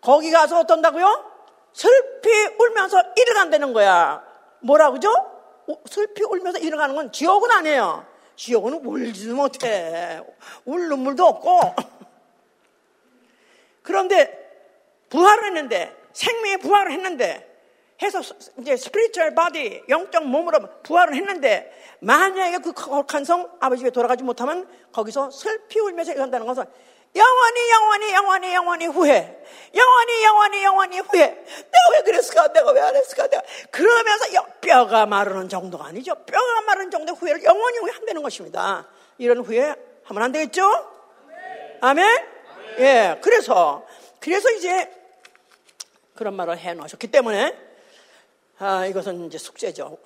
[0.01, 1.25] 거기 가서 어떤다고요?
[1.73, 4.23] 슬피 울면서 일어간다는 거야.
[4.61, 5.11] 뭐라고죠?
[5.87, 8.05] 슬피 울면서 일어가는 건 지옥은 아니에요.
[8.39, 10.21] 지옥은 울지도 못해.
[10.63, 11.75] 울 눈물도 없고.
[13.81, 14.33] 그런데
[15.09, 17.45] 부활을 했는데, 생명의 부활을 했는데,
[18.01, 18.21] 해서
[18.59, 25.31] 이제 spiritual body, 영적 몸으로 부활을 했는데, 만약에 그 거룩한 성 아버지에 돌아가지 못하면 거기서
[25.31, 26.63] 슬피 울면서 이를 간다는 것은
[27.15, 29.43] 영원히 영원히 영원히 영원히 후회.
[29.75, 31.27] 영원히 영원히 영원히 후회.
[31.27, 32.51] 내가 왜 그랬을까?
[32.53, 33.27] 내가 왜 안 했을까?
[33.27, 34.25] 내가 그러면서
[34.61, 36.15] 뼈가 마르는 정도가 아니죠.
[36.25, 38.87] 뼈가 마르는 정도의 후회를 영원히 후회한다는 것입니다.
[39.17, 40.63] 이런 후회 하면 안 되겠죠?
[41.81, 42.05] 아멘?
[42.79, 43.19] 예.
[43.21, 43.85] 그래서
[44.19, 44.91] 그래서 이제
[46.15, 47.57] 그런 말을 해 놓으셨기 때문에
[48.59, 49.97] 아, 이것은 이제 숙제죠.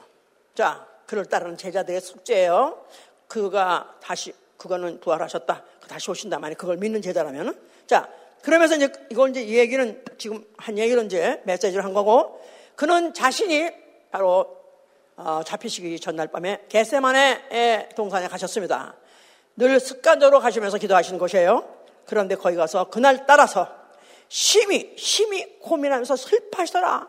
[0.56, 2.86] 자, 그를 따르는 제자들의 숙제예요.
[3.28, 5.64] 그가 다시 그거는 부활하셨다.
[5.94, 6.40] 다시 오신다.
[6.40, 7.54] 만약 그걸 믿는 제자라면은
[7.86, 8.10] 자,
[8.42, 12.42] 그러면서 이제 이걸 이제 이 얘기는 지금 한 얘기를 이제 메시지를 한 거고
[12.76, 13.70] 그는 자신이
[14.10, 14.58] 바로
[15.16, 18.96] 어, 잡히시기 전날 밤에 게세만의 동산에 가셨습니다.
[19.56, 21.64] 늘 습관적으로 가시면서 기도하시는 곳이에요.
[22.08, 23.68] 그런데 거기 가서 그날 따라서
[24.28, 27.08] 심히 심히 고민하면서 슬퍼하시더라.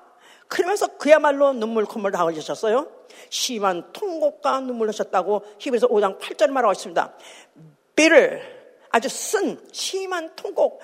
[0.49, 2.87] 그러면서 그야말로 눈물 콧물 다 흘리셨어요.
[3.31, 7.15] 심한 통곡과 눈물 흘셨다고 히브리서 5장 8절에 말하고 있습니다.
[7.97, 8.54] 비를
[8.95, 10.81] 아주 쓴 심한 통곡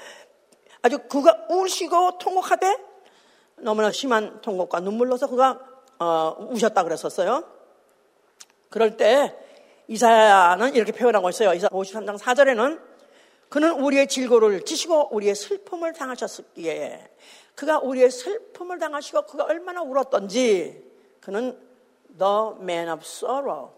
[0.83, 2.77] 아주 그가 울시고 통곡하되
[3.59, 5.61] 너무나 심한 통곡과 눈물 흘러서 그가
[6.01, 7.45] 어, 우셨다 그랬었어요.
[8.69, 9.37] 그럴 때
[9.87, 11.55] 이사야는 이렇게 표현하고 있어요.
[11.55, 12.81] 이사 53장 4절에는
[13.49, 17.11] 그는 우리의 질고를 지시고 우리의 슬픔을 당하셨기에
[17.55, 20.85] 그가 우리의 슬픔을 당하시고 그가 얼마나 울었던지
[21.21, 21.57] 그는
[22.19, 23.71] the man of sorrow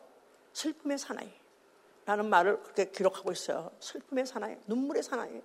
[0.55, 1.42] 슬픔의 사나이
[2.05, 3.71] 라는 말을 그렇게 기록하고 있어요.
[3.81, 5.41] 슬픔의 사나이, 눈물의 사나이.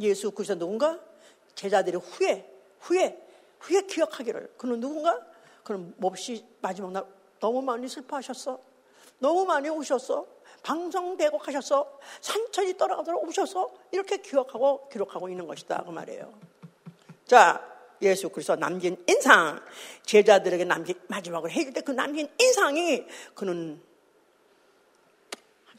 [0.00, 0.98] 예수 그리스도 누군가?
[1.54, 3.26] 제자들이 후에, 후에,
[3.60, 4.54] 후에 기억하기를.
[4.56, 5.20] 그는 누군가?
[5.62, 7.04] 그는 몹시 마지막 날
[7.38, 8.58] 너무 많이 슬퍼하셨어.
[9.18, 10.26] 너무 많이 우셨어.
[10.62, 11.98] 방송대곡 하셨어.
[12.20, 15.84] 산천이 떨어가도록 우셔서 이렇게 기억하고 기록하고 있는 것이다.
[15.84, 16.32] 그 말이에요.
[17.26, 17.66] 자,
[18.02, 19.60] 예수 그리스도 남긴 인상,
[20.04, 23.80] 제자들에게 남긴 마지막으로 해줄 때 그 남긴 인상이 그는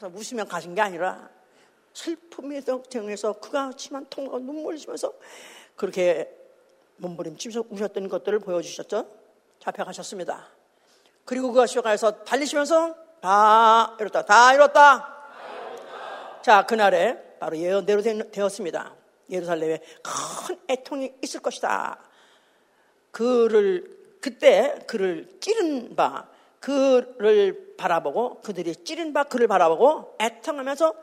[0.07, 1.29] 웃으며 가신 게 아니라
[1.93, 5.13] 슬픔에서 정해서 그가 치만 통과 눈물 흘리면서
[5.75, 6.29] 그렇게
[6.97, 9.07] 몸부림치면서 우셨던 것들을 보여주셨죠.
[9.59, 10.47] 잡혀가셨습니다.
[11.25, 14.25] 그리고 그가 시가에서 달리시면서 다 이뤘다.
[14.25, 15.21] 다 이뤘다.
[16.41, 18.95] 자, 그날에 바로 예언대로 되었습니다.
[19.29, 19.79] 예루살렘에
[20.47, 21.99] 큰 애통이 있을 것이다.
[23.11, 26.27] 그를 그때 그를 찌른 바
[26.61, 30.93] 그를 바라보고 그들이 찌른 바 그를 바라보고 애통하면서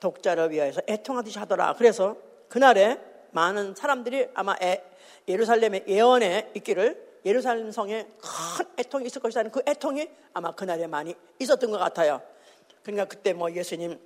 [0.00, 1.74] 독자를 위하여서 애통하듯이 하더라.
[1.74, 2.16] 그래서
[2.48, 2.98] 그날에
[3.30, 4.82] 많은 사람들이 아마 에,
[5.28, 11.70] 예루살렘의 예언에 있기를 예루살렘 성에 큰 애통이 있을 것이라는 그 애통이 아마 그날에 많이 있었던
[11.70, 12.20] 것 같아요.
[12.82, 13.98] 그러니까 그때 뭐 예수님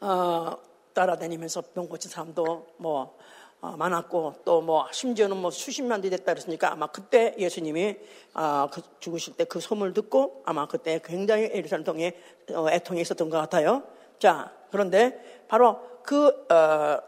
[0.00, 0.56] 어,
[0.92, 3.18] 따라다니면서 병 고친 사람도 뭐 어,
[3.60, 7.96] 많았고 또 뭐 심지어는 뭐 수십만 대 됐다 그랬으니까 아마 그때 예수님이
[8.34, 12.14] 어, 그 죽으실 때 그 소문을 듣고 아마 그때 굉장히 예루살렘 통에
[12.52, 13.82] 어, 애통이 있었던 것 같아요.
[14.18, 17.00] 자 그런데 바로 그, 어,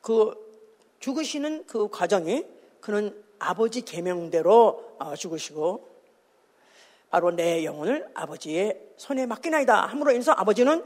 [0.00, 0.34] 그
[1.00, 2.44] 죽으시는 그 과정이
[2.80, 5.88] 그는 아버지 계명대로 어, 죽으시고
[7.10, 10.84] 바로 내 영혼을 아버지의 손에 맡기나이다 함으로 인해서 아버지는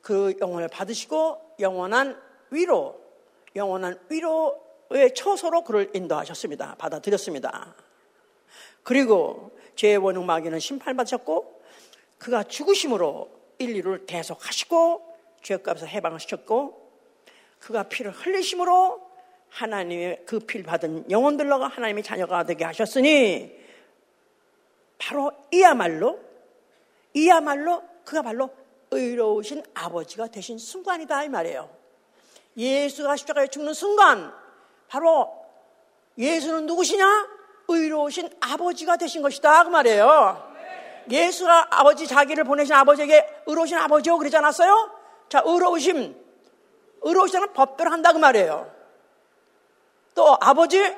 [0.00, 3.01] 그 영혼을 받으시고 영원한 위로
[3.56, 6.76] 영원한 위로의 처소로 그를 인도하셨습니다.
[6.76, 7.74] 받아들였습니다.
[8.82, 11.62] 그리고 죄의 원흉 마귀는 심판받으셨고
[12.18, 16.82] 그가 죽으심으로 인류를 대속하시고 죄값에서 해방시켰고
[17.58, 19.10] 그가 피를 흘리심으로
[19.48, 23.52] 하나님의 그 피를 받은 영혼들로가 하나님의 자녀가 되게 하셨으니
[24.98, 26.18] 바로 이야말로
[27.14, 28.50] 이야말로 그가 바로
[28.90, 31.81] 의로우신 아버지가 되신 순간이다 이 말이에요.
[32.56, 34.32] 예수가 십자가에 죽는 순간
[34.88, 35.32] 바로
[36.18, 37.28] 예수는 누구시냐?
[37.68, 40.52] 의로우신 아버지가 되신 것이다 그 말이에요.
[41.10, 44.90] 예수가 아버지 자기를 보내신 아버지에게 의로우신 아버지요 그러지 않았어요?
[45.28, 46.14] 자 의로우심
[47.02, 48.70] 의로우시다는 법대로 한다 그 말이에요.
[50.14, 50.94] 또 아버지는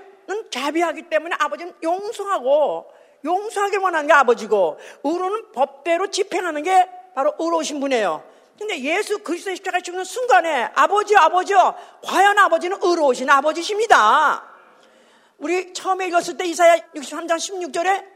[0.50, 2.92] 자비하기 때문에 아버지는 용서하고
[3.24, 8.33] 용서하길 원하는 게 아버지고 의로는 법대로 집행하는 게 바로 의로우신 분이에요.
[8.58, 14.44] 근데 예수 그리스도의 십자가에 죽는 순간에 아버지 아버지요 과연 아버지는 의로우신 아버지십니다.
[15.38, 18.06] 우리 처음에 읽었을 때 이사야 63장 16절에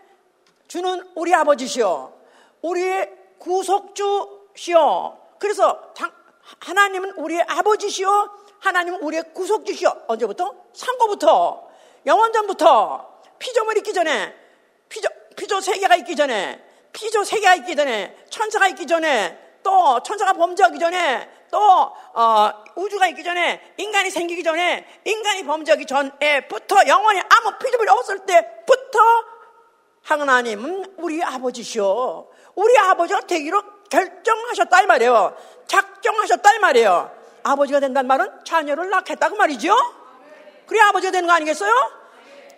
[0.68, 2.14] 주는 우리 아버지시요
[2.62, 5.92] 우리의 구속주시요 그래서
[6.60, 10.54] 하나님은 우리의 아버지시요 하나님은 우리의 구속주시요 언제부터?
[10.72, 11.68] 상고부터.
[12.06, 13.22] 영원전부터.
[13.38, 14.34] 피조물 있기 전에
[14.88, 20.78] 피조, 피조 세계가 있기 전에 피조 세계가 있기 전에 천사가 있기 전에 또 천사가 범죄하기
[20.78, 27.90] 전에 또 어, 우주가 있기 전에 인간이 생기기 전에 인간이 범죄하기 전에부터 영원히 아무 피조물이
[27.90, 28.98] 없을 때부터
[30.02, 32.30] 하나님은 우리 아버지시오.
[32.54, 35.36] 우리 아버지가 되기로 결정하셨다 이 말이에요.
[35.66, 37.18] 작정하셨다 이 말이에요.
[37.42, 39.74] 아버지가 된다는 말은 자녀를 낳겠다고 말이죠.
[40.66, 41.72] 그래 아버지가 되는 거 아니겠어요?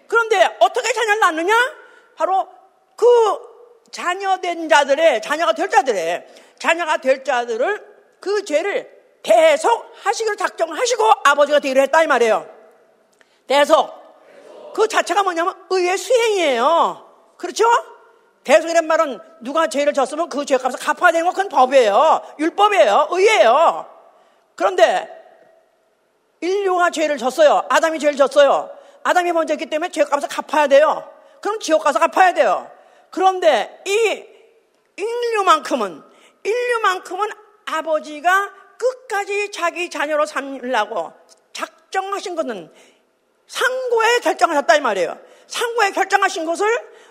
[0.07, 1.55] 그런데 어떻게 자녀를 낳느냐?
[2.17, 2.49] 바로
[2.97, 3.07] 그
[3.91, 6.27] 자녀된 자들의 자녀가 될 자들의
[6.61, 7.85] 자녀가 될 자들을
[8.21, 12.47] 그 죄를 대속하시기로 작정하시고 아버지가 되기로 했다 이 말이에요.
[13.49, 13.99] 대속.
[14.75, 17.35] 그 자체가 뭐냐면 의의 수행이에요.
[17.37, 17.65] 그렇죠?
[18.45, 22.23] 대속이란 말은 누가 죄를 졌으면 그 죄값을 갚아야 되는 건 그건 법이에요.
[22.39, 23.09] 율법이에요.
[23.11, 23.87] 의예요.
[24.55, 25.09] 그런데
[26.41, 27.67] 인류가 죄를 졌어요.
[27.69, 28.71] 아담이 죄를 졌어요.
[29.03, 31.11] 아담이 먼저 했기 때문에 죄값을 갚아야 돼요.
[31.41, 32.71] 그럼 지옥 가서 갚아야 돼요.
[33.11, 34.25] 그런데 이
[34.97, 36.10] 인류만큼은
[36.43, 37.29] 인류만큼은
[37.67, 41.13] 아버지가 끝까지 자기 자녀로 삼으려고
[41.53, 42.73] 작정하신 것은
[43.47, 45.19] 상고에 결정하셨다 이 말이에요.
[45.47, 46.67] 상고에 결정하신 것을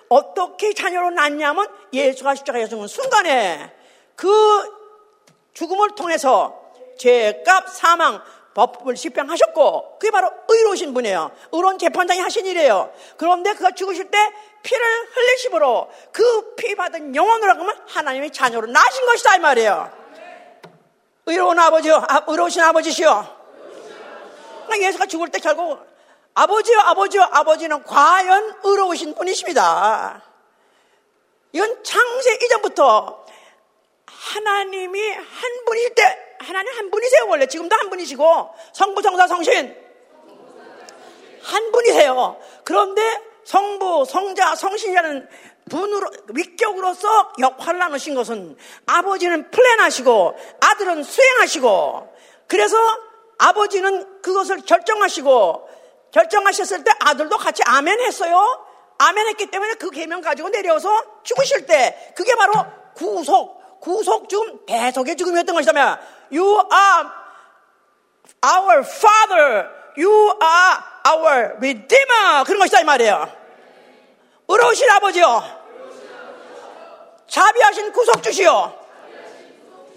[0.07, 3.75] 어떻게 자녀로 낳냐면 예수가 십자가에 죽은 순간에
[4.15, 4.29] 그
[5.53, 8.23] 죽음을 통해서 죄값 사망
[8.53, 11.31] 법을 집행하셨고 그게 바로 의로우신 분이에요.
[11.51, 12.91] 의로운 재판장이 하신 일이에요.
[13.17, 14.17] 그런데 그가 죽으실 때
[14.63, 19.91] 피를 흘리심으로 그 피 받은 영혼으로 하면 하나님의 자녀로 나신 것이다 이 말이에요.
[21.25, 23.37] 의로운 아버지요, 아, 의로우신 아버지시요.
[24.65, 25.79] 그러니까 예수가 죽을 때 결국
[26.33, 30.21] 아버지요, 아버지요, 아버지는 과연 의로우신 분이십니다.
[31.51, 33.25] 이건 창세 이전부터
[34.05, 39.89] 하나님이 한 분일 때 하나님 한 분이세요 원래 지금도 한 분이시고 성부 성사 성신
[41.41, 42.37] 한 분이세요.
[42.63, 43.01] 그런데
[43.45, 45.27] 성부 성자 성신이라는
[45.69, 52.15] 분으로 위격으로서 역할을 나누신 것은 아버지는 플랜하시고 아들은 수행하시고
[52.47, 52.77] 그래서
[53.37, 55.69] 아버지는 그것을 결정하시고
[56.11, 58.65] 결정하셨을 때 아들도 같이 아멘 했어요.
[58.97, 60.89] 아멘 했기 때문에 그 계명 가지고 내려서
[61.23, 62.53] 죽으실 때 그게 바로
[62.95, 65.99] 구속, 구속 죽음, 대속의 죽음이었던 것이다면
[66.31, 67.09] You are
[68.43, 69.69] our Father.
[69.97, 72.43] You are our Redeemer.
[72.45, 73.31] 그런 것이다 이 말이에요.
[74.47, 75.59] 의로우신 아버지요.
[77.27, 78.79] 자비하신 구속주시오.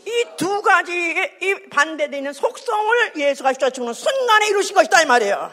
[0.04, 5.52] 이두 가지의 이 반대되는 속성을 예수가 십자 죽는 순간에 이루신 것이다 이 말이에요.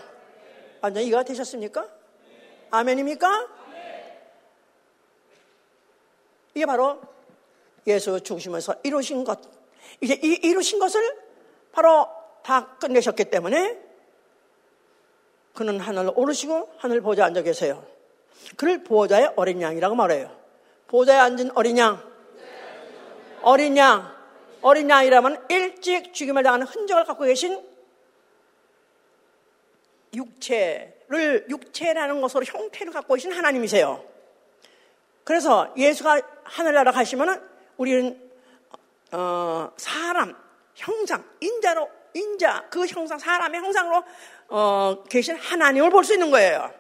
[0.82, 1.86] 완전 이해가 되셨습니까?
[2.72, 3.48] 아멘입니까?
[6.56, 7.00] 이게 바로
[7.88, 9.59] 예수 죽으시면서 이루신 것.
[10.02, 11.02] 이제 이 이루신 것을
[11.72, 12.08] 바로
[12.44, 13.78] 다 끝내셨기 때문에
[15.54, 17.86] 그는 하늘을 오르시고 하늘 보좌에 앉아 계세요.
[18.56, 20.36] 그를 보좌의 어린 양이라고 말해요.
[20.88, 22.02] 보좌에 앉은 어린 양.
[23.42, 24.16] 어린 양.
[24.62, 27.64] 어린 양이라면 일찍 죽임을 당하는 흔적을 갖고 계신
[30.14, 34.04] 육체를, 육체라는 것으로 형태를 갖고 계신 하나님이세요.
[35.24, 37.42] 그래서 예수가 하늘나라 가시면은
[37.78, 38.29] 우리는
[39.12, 40.36] 어, 사람,
[40.76, 44.04] 형상, 인자로, 인자, 그 형상, 사람의 형상으로
[44.50, 46.72] 어, 계신 하나님을 볼 수 있는 거예요.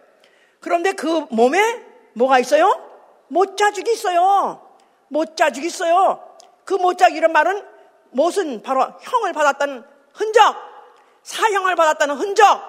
[0.59, 2.85] 그런데 그 몸에 뭐가 있어요?
[3.27, 4.61] 못자죽이 있어요.
[5.09, 6.23] 못자죽이 있어요.
[6.65, 7.65] 그 못자죽이란 말은
[8.11, 10.55] 못은 바로 형을 받았다는 흔적,
[11.23, 12.61] 사형을 받았다는 흔적,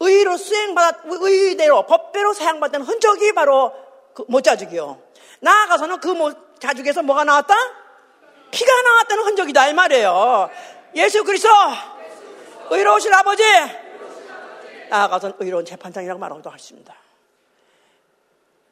[0.00, 3.72] 의로 수행받았, 의대로, 법대로 사형받았다는 흔적이 바로
[4.14, 5.00] 그 못자죽이요.
[5.40, 7.54] 나아가서는 그 못자죽에서 뭐가 나왔다?
[8.54, 10.48] 피가 나왔다는 흔적이다 이 말이에요.
[10.94, 11.50] 예수 그리스도
[12.70, 13.42] 의로우신 아버지
[14.88, 16.94] 나아가서는 의로운 재판장이라고 말하기도 하십니다.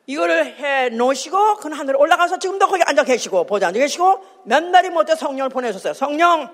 [0.07, 4.89] 이거를 해 놓으시고 그는 하늘에 올라가서 지금도 거기 앉아 계시고 보자 앉아 계시고 몇 날이
[4.89, 5.95] 못해 성령을 보내셨어요.
[5.95, 6.49] 성령.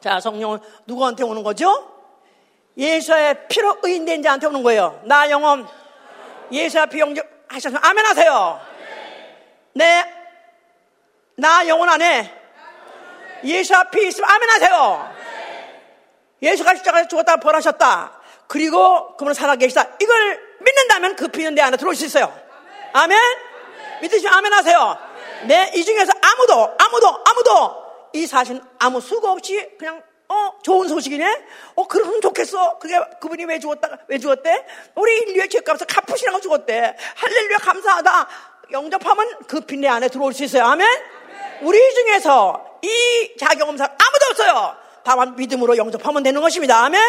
[0.00, 1.90] 자, 성령은 누구한테 오는 거죠?
[2.76, 5.00] 예수의 피로 의인된 자한테 오는 거예요.
[5.04, 5.66] 나 영혼
[6.52, 8.60] 예수의 피 용접하셔서 아멘 하세요.
[9.72, 10.17] 네.
[11.38, 12.34] 나 영혼 안에
[13.44, 15.14] 예수 앞에 있으면 아멘 하세요.
[16.42, 18.20] 예수가 십자가에 죽었다 벌하셨다.
[18.48, 19.86] 그리고 그분은 살아계시다.
[20.00, 22.36] 이걸 믿는다면 그 피는 내 안에 들어올 수 있어요.
[22.92, 23.16] 아멘?
[24.02, 24.98] 믿으시면 아멘 하세요.
[25.46, 27.84] 네, 이 중에서 아무도, 아무도, 아무도
[28.14, 31.44] 이 사실 아무 수고 없이 그냥 어, 좋은 소식이네?
[31.76, 32.78] 어, 그러면 좋겠어.
[32.80, 34.66] 그게, 그분이 왜 죽었다, 왜 죽었대?
[34.96, 36.96] 우리 인류의 죄값을 갚으시라고 죽었대.
[37.14, 38.28] 할렐루야, 감사하다.
[38.72, 40.64] 영접하면 그피내 안에 들어올 수 있어요.
[40.64, 40.86] 아멘?
[41.62, 44.76] 우리 중에서 이 자격검사 아무도 없어요.
[45.02, 46.84] 다만 믿음으로 영접하면 되는 것입니다.
[46.84, 47.00] 아멘?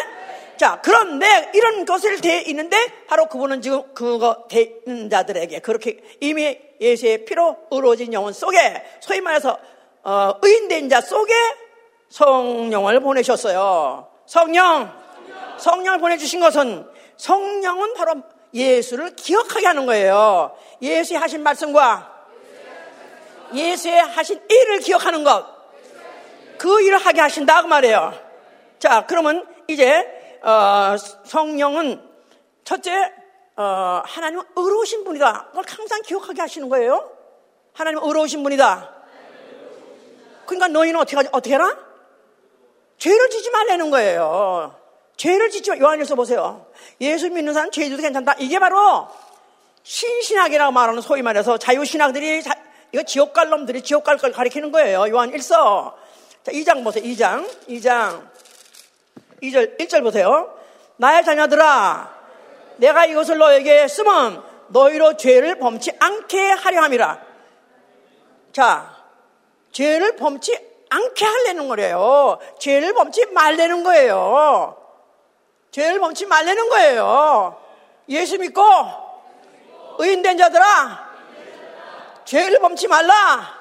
[0.57, 2.77] 자, 그런데 이런 것을 돼 있는데
[3.07, 9.21] 바로 그분은 지금 그거 돼 있는 자들에게 그렇게 이미 예수의 피로 의로워진 영혼 속에 소위
[9.21, 9.57] 말해서
[10.03, 11.33] 어, 의인된 자 속에
[12.09, 14.07] 성령을 보내셨어요.
[14.25, 14.91] 성령,
[15.57, 16.87] 성령을 보내주신 것은
[17.17, 18.15] 성령은 바로
[18.53, 20.55] 예수를 기억하게 하는 거예요.
[20.81, 22.18] 예수의 하신 말씀과
[23.53, 25.45] 예수의 하신 일을 기억하는 것.
[26.57, 28.13] 그 일을 하게 하신다 그 말이에요.
[28.79, 30.95] 자, 그러면 이제 어,
[31.25, 32.01] 성령은
[32.63, 32.91] 첫째
[33.55, 35.47] 어, 하나님은 의로우신 분이다.
[35.49, 37.11] 그걸 항상 기억하게 하시는 거예요.
[37.73, 38.95] 하나님은 의로우신 분이다.
[40.45, 41.29] 그러니까 너희는 어떻게 하지?
[41.31, 41.77] 어떻게 해라?
[42.97, 44.75] 죄를 짓지 말라는 거예요.
[45.17, 45.77] 죄를 마.
[45.77, 46.65] 요한일서 보세요.
[47.01, 48.35] 예수 믿는 사람 죄 짓도 괜찮다.
[48.39, 49.07] 이게 바로
[49.83, 52.55] 신신학이라고 말하는 소위 말해서 자유신학들이 자,
[52.91, 55.05] 이거 지옥 갈 놈들이 지옥 갈 걸 가리키는 거예요.
[55.09, 55.93] 요한 1서.
[56.43, 57.03] 자, 2장 보세요.
[57.03, 57.47] 2장.
[57.67, 58.27] 2장.
[59.43, 60.53] 2절, 1절 보세요.
[60.97, 62.17] 나의 자녀들아,
[62.77, 67.19] 내가 이것을 너에게 쓰면 너희로 죄를 범치 않게 하려 함이라.
[68.51, 68.95] 자,
[69.71, 70.57] 죄를 범치
[70.89, 72.39] 않게 하려는 거래요.
[72.59, 74.75] 죄를 범치 말라는 거예요.
[75.71, 77.61] 죄를 범치 말라는 거예요.
[78.09, 78.63] 예수 믿고
[79.99, 81.08] 의인된 자들아,
[82.29, 83.59] 죄를 범치 말라.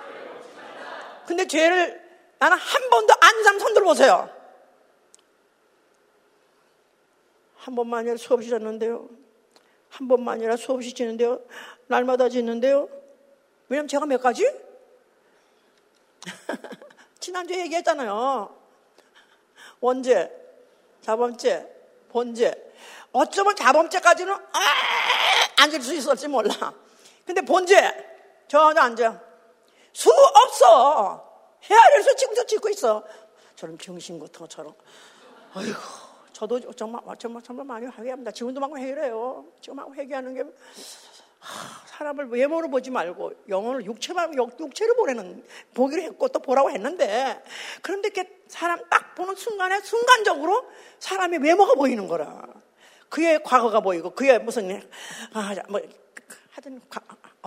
[1.26, 2.06] 근데 죄를
[2.38, 4.30] 나는 한 번도 안 사람 손들 보세요.
[7.56, 9.08] 한 번만이라 수없이 잤는데요.
[9.88, 11.40] 한 번만이라 수없이 지는데요.
[11.86, 12.90] 날마다 짓는데요.
[13.70, 14.46] 왜냐면 제가 몇 가지?
[17.20, 18.54] 지난주에 얘기했잖아요.
[19.80, 20.30] 원죄,
[21.00, 21.66] 자범죄,
[22.10, 22.52] 본죄.
[23.12, 24.60] 어쩌면 자범죄까지는 아,
[25.56, 26.74] 앉을 수 있을지 몰라.
[27.24, 28.17] 근데 본죄
[28.48, 29.20] 전혀 앉아.
[29.92, 31.28] 수 없어.
[31.62, 33.04] 헤아려서 지금도 찍고 있어.
[33.56, 34.72] 저런 병신 같은 것처럼.
[35.54, 35.78] 아이고,
[36.32, 38.30] 저도 정말, 정말, 정말 많이 회개합니다.
[38.30, 39.44] 지금도 막 회개해요.
[39.60, 40.44] 지금 막 회개하는 게,
[41.40, 45.44] 하, 사람을 외모로 보지 말고 영혼을 육체만, 육체로 보내는,
[45.74, 47.42] 보기로 했고 또 보라고 했는데,
[47.82, 50.64] 그런데 이렇게 사람 딱 보는 순간에 순간적으로
[51.00, 52.44] 사람의 외모가 보이는 거라.
[53.08, 54.88] 그의 과거가 보이고, 그의 무슨,
[55.32, 55.80] 아, 뭐,
[56.52, 56.80] 하여튼,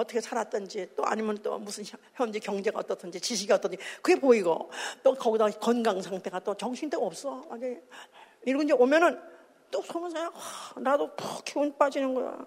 [0.01, 1.83] 어떻게 살았던지 또 아니면 또 무슨
[2.13, 4.69] 현재 경제가 어떻든지 지식이 어떻든지 그게 보이고
[5.03, 7.43] 또 거기다 건강 상태가 또 정신도 없어.
[7.49, 7.77] 아니
[8.45, 9.19] 이러고 이제 오면은
[9.71, 10.33] 또 속은 생각
[10.77, 12.37] 나도 푹 기운 빠지는 거야.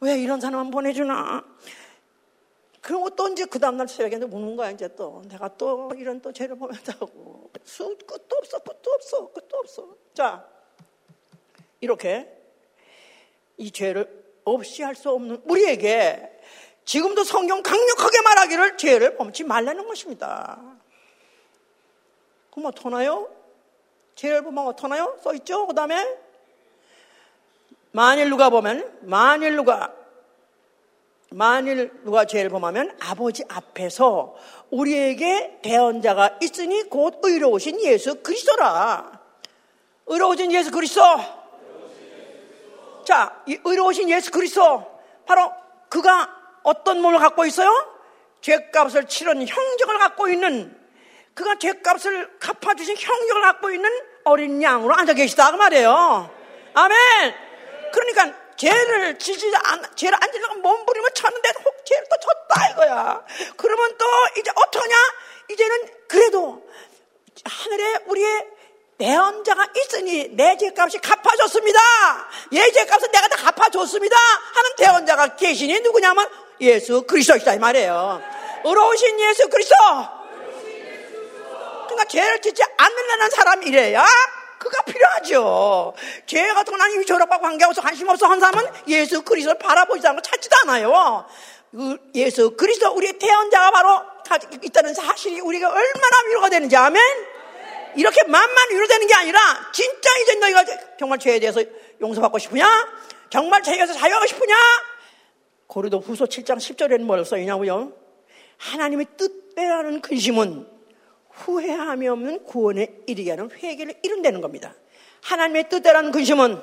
[0.00, 1.44] 왜 이런 사람만 보내주나?
[2.80, 5.22] 그러고 또 이제 그 다음날 새벽에 우는 거야, 이제 또.
[5.28, 7.50] 내가 또 이런 또 죄를 보면다고.
[7.64, 9.96] 수, 끝도 없어, 끝도 없어, 끝도 없어.
[10.14, 10.48] 자,
[11.80, 12.34] 이렇게
[13.56, 16.37] 이 죄를 없이 할 수 없는 우리에게
[16.88, 20.58] 지금도 성경 강력하게 말하기를 죄를 범치 말라는 것입니다.
[22.50, 23.28] 그럼 어떡하나요?
[24.14, 25.18] 죄를 보면 어떡하나요?
[25.22, 25.66] 써있죠?
[25.66, 26.16] 그 다음에
[27.92, 29.92] 만일 누가 보면 만일 누가
[31.30, 34.34] 만일 누가 죄를 범하면 아버지 앞에서
[34.70, 39.20] 우리에게 대언자가 있으니 곧 의로우신 예수 그리스도라.
[40.06, 41.02] 의로우신 예수 그리스도.
[43.04, 44.86] 자, 이 의로우신 예수 그리스도
[45.26, 45.52] 바로
[45.90, 47.70] 그가 어떤 몸을 갖고 있어요?
[48.40, 50.76] 죄값을 치른 형적을 갖고 있는
[51.34, 53.90] 그가 죄값을 갚아주신 형적을 갖고 있는
[54.24, 56.30] 어린 양으로 앉아 계시다 그 말이에요.
[56.74, 57.34] 아멘.
[57.92, 63.24] 그러니까 죄를 지지 안, 죄를 안 지려고 몸부림을 쳤는데 혹 죄를 또 쳤다 이거야.
[63.56, 64.06] 그러면 또
[64.38, 64.96] 이제 어떠냐?
[65.50, 66.68] 이제는 그래도
[67.44, 68.46] 하늘에 우리의
[68.98, 71.78] 내언자가 있으니 내 죄값이 갚아줬습니다.
[72.54, 74.16] 얘 죄값은 내가 다 갚아줬습니다.
[74.16, 76.28] 하는 대언자가 계시니 누구냐면
[76.60, 78.22] 예수 그리스도이다 이 말이에요.
[78.64, 79.74] 의로우신 예수 그리스도.
[81.86, 84.06] 그러니까 죄를 짓지 않으려는 사람이래야
[84.58, 85.94] 그가 필요하죠.
[86.26, 90.56] 죄 같은 건 아니 졸업하고 관계없어 관심 없어 한 사람은 예수 그리스도를 바라보지 않고 찾지도
[90.64, 91.26] 않아요.
[91.70, 94.02] 그 예수 그리스도 우리의 태연자가 바로
[94.62, 97.00] 있다는 사실이 우리가 얼마나 위로가 되는지 아멘.
[97.96, 99.38] 이렇게 만만 위로되는 게 아니라
[99.72, 100.64] 진짜 이제 너희가
[100.98, 101.62] 정말 죄에 대해서
[102.00, 102.66] 용서받고 싶으냐?
[103.30, 104.54] 정말 죄에서 자유하고 싶으냐?
[105.68, 107.92] 고리도 후소 7장 10절에는 뭘 써있냐고요?
[108.56, 110.66] 하나님의 뜻대로하는 근심은
[111.30, 114.74] 후회함이 없는 구원에 이르게 하는 회개를 이룬다는 겁니다.
[115.22, 116.60] 하나님의 뜻대로하는 근심은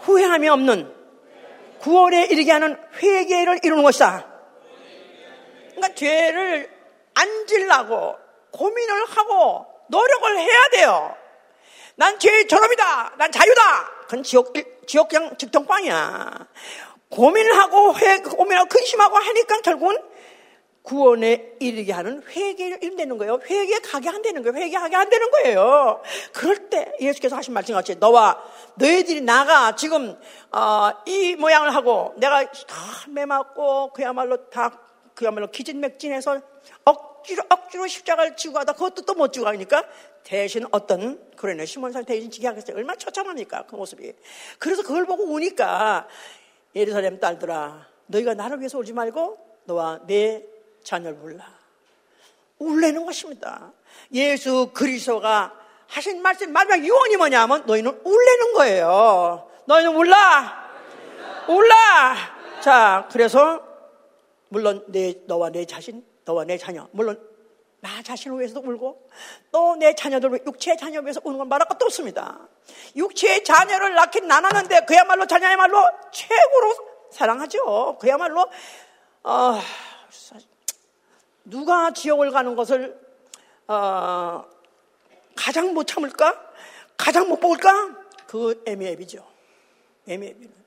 [0.00, 0.92] 후회함이 없는
[1.80, 4.26] 구원에 이르게 하는 회개를 이루는 것이다.
[5.72, 6.70] 그러니까 죄를
[7.12, 8.16] 안 질라고
[8.52, 11.14] 고민을 하고 노력을 해야 돼요.
[11.96, 13.16] 난 죄의 졸업이다.
[13.18, 13.90] 난 자유다.
[14.04, 14.54] 그건 지옥,
[14.86, 16.48] 지옥장 직통광이야.
[17.14, 19.96] 고민을 하고 회, 고민하고 근심하고 하니까 결국은
[20.82, 23.40] 구원에 이르게 하는 회개를 이룬다는 거예요.
[23.48, 24.56] 회개 가게 한다는 거예요.
[24.58, 26.02] 회개하게 한다는 거예요.
[26.34, 28.42] 그럴 때 예수께서 하신 말씀 같이 너와
[28.74, 30.18] 너희들이 나가 지금
[30.52, 32.76] 어, 이 모양을 하고 내가 다
[33.08, 34.78] 매맞고 그야말로 다
[35.14, 36.40] 그야말로 기진맥진해서
[36.84, 39.84] 억지로 억지로 십자가를 지고 가다 그것도 또 못 지고 가니까
[40.22, 42.76] 대신 어떤 그러네 시몬산 대신 지게 하겠어요.
[42.76, 44.12] 얼마나 처참합니까 그 모습이.
[44.58, 46.08] 그래서 그걸 보고 우니까
[46.74, 50.44] 예루살렘 딸들아, 너희가 나를 위해서 울지 말고 너와 내
[50.82, 51.46] 자녀를 울라.
[52.58, 53.72] 울래는 것입니다.
[54.12, 55.52] 예수 그리스도가
[55.86, 59.48] 하신 말씀 마지막 유언이 뭐냐면 너희는 울래는 거예요.
[59.66, 60.70] 너희는 울라.
[61.48, 62.16] 울라.
[62.60, 63.62] 자, 그래서
[64.48, 67.20] 물론 내 너와 내 자신, 너와 내 자녀, 물론
[67.84, 69.08] 나 자신을 위해서도 울고
[69.52, 72.48] 또 내 자녀들 육체의 자녀 를 위해서 우는 건 말할 것도 없습니다.
[72.96, 75.78] 육체의 자녀를 낳긴 나눴는데 그야말로 자녀야말로
[76.10, 76.74] 최고로
[77.10, 77.98] 사랑하죠.
[78.00, 78.48] 그야말로
[79.22, 79.60] 어,
[81.44, 82.98] 누가 지옥을 가는 것을
[83.68, 84.44] 어,
[85.36, 86.40] 가장 못 참을까?
[86.96, 87.94] 가장 못 볼까?
[88.26, 89.26] 그 애미애비죠.
[90.08, 90.63] 애미애비는.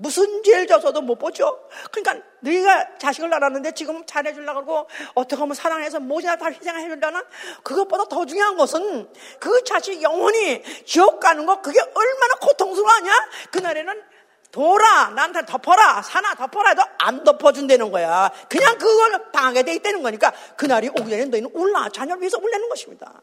[0.00, 1.68] 무슨 죄를 져서도 못 보죠.
[1.90, 7.22] 그러니까 너희가 자식을 낳았는데 지금 잘해주려고 그러고 어떻게 하면 사랑해서 모자 다 희생해 주려나?
[7.62, 13.12] 그것보다 더 중요한 것은 그 자식 영혼이 지옥 가는 거 그게 얼마나 고통스러워하냐?
[13.50, 14.02] 그날에는
[14.50, 18.30] 돌아 나한테 덮어라 사나 덮어라 해도 안 덮어준다는 거야.
[18.48, 23.20] 그냥 그걸 당하게 돼 있다는 거니까 그날이 오기 전에 너희는 울라 자녀를 위해서 울라는 것입니다.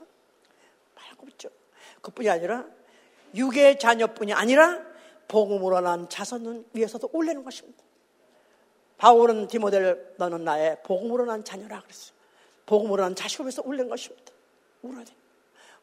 [0.96, 1.50] 말고 있죠.
[2.04, 2.66] 그뿐이 아니라
[3.34, 4.87] 육의 자녀뿐이 아니라
[5.28, 7.84] 복음으로 난 자손은 위해서도 올리는 것입니다.
[8.98, 12.14] 바울은 디모델 너는 나의 복음으로 난 자녀라 그랬어.
[12.66, 14.32] 복음으로 난 자식을 위해서 올리는 것입니다.
[14.82, 15.14] 울어야 돼.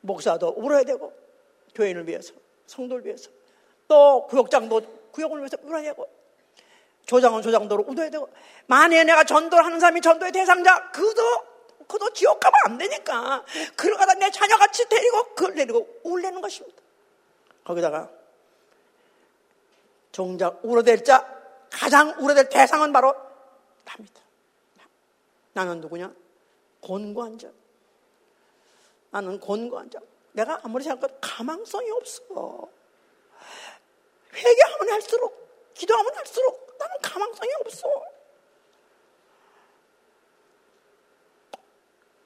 [0.00, 1.12] 목사도 울어야 되고
[1.74, 2.34] 교인을 위해서
[2.66, 3.30] 성도를 위해서
[3.88, 6.08] 또 구역장도 구역을 위해서 울어야 되고
[7.06, 8.28] 조장은 조장도로 울어야 되고
[8.66, 11.22] 만약에 내가 전도를 하는 사람이 전도의 대상자 그도
[11.86, 13.44] 그도 지옥 가면 안 되니까
[13.76, 16.82] 그러다가 내 자녀같이 데리고 그걸 데리고 울리는 것입니다.
[17.62, 18.10] 거기다가
[20.14, 21.26] 정작 울어댈 자,
[21.72, 23.12] 가장 울어댈 대상은 바로
[23.84, 24.20] 나입니다.
[25.54, 26.14] 나는 누구냐?
[26.80, 27.50] 곤고한 자.
[29.10, 29.98] 나는 곤고한 자.
[30.30, 32.68] 내가 아무리 생각해도 가망성이 없어.
[34.32, 37.88] 회개하면 할수록, 기도하면 할수록 나는 가망성이 없어.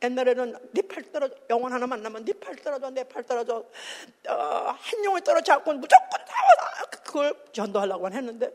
[0.02, 3.64] 옛날에는 네팔 떨어져 영혼 하나 만나면 네팔 떨어져 내 팔 떨어져
[4.28, 6.48] 어, 한 영혼이 떨어지 않고 무조건 나와
[7.08, 8.52] 그걸 전도하려고 했는데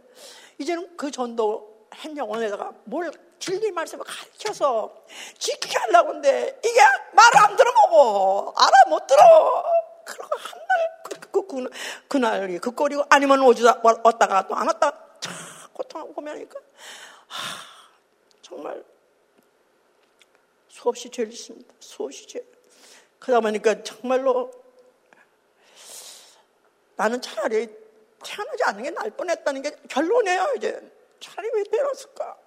[0.59, 4.93] 이제는 그 전도 한 영혼에다가 뭘 진리 말씀을 가르쳐서
[5.39, 6.79] 지키게 하려고 하는데 이게
[7.13, 9.63] 말을 안 들어보고 알아 못 들어
[10.05, 11.69] 그러고 한날 그, 그, 그,
[12.07, 15.33] 그날이 그 꼴이고 아니면 오주다 왔다가 또 안 왔다가 참
[15.73, 16.59] 고통하고 고민하니까
[17.27, 17.57] 하,
[18.43, 18.83] 정말
[20.67, 21.73] 수없이 죄를 짓습니다.
[21.79, 22.45] 수없이 죄.
[23.17, 24.51] 그러다 보니까 정말로
[26.95, 27.82] 나는 차라리
[28.23, 30.81] 태어나지 않는 게 나을 뻔했다는 게 결론이에요, 이제.
[31.19, 32.37] 차라리 왜 태어났을까?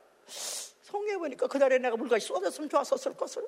[0.82, 3.46] 성경에 보니까 그 자리에 내가 물같이 쏟았으면 좋았었을 것을.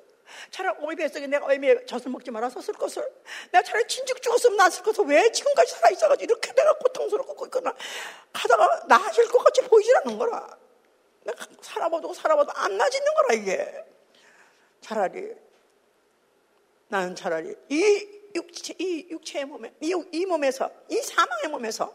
[0.51, 3.09] 차라리 뱃속에 내가 어미에 젖을 먹지 말았었을 것을.
[3.51, 5.05] 내가 차라리 진즉 죽었으면 낫을 것을.
[5.05, 7.73] 왜 지금까지 살아있어가지고 이렇게 내가 고통스럽고 있거나
[8.33, 10.57] 하다가 나아질 것 같이 보이질 않는 거라.
[11.23, 13.85] 내가 살아봐도 살아봐도 안 나아지는 거라, 이게.
[14.81, 15.33] 차라리
[16.87, 21.93] 나는 차라리 이 육체, 이 육체의 몸에, 이, 이 몸에서, 이 사망의 몸에서,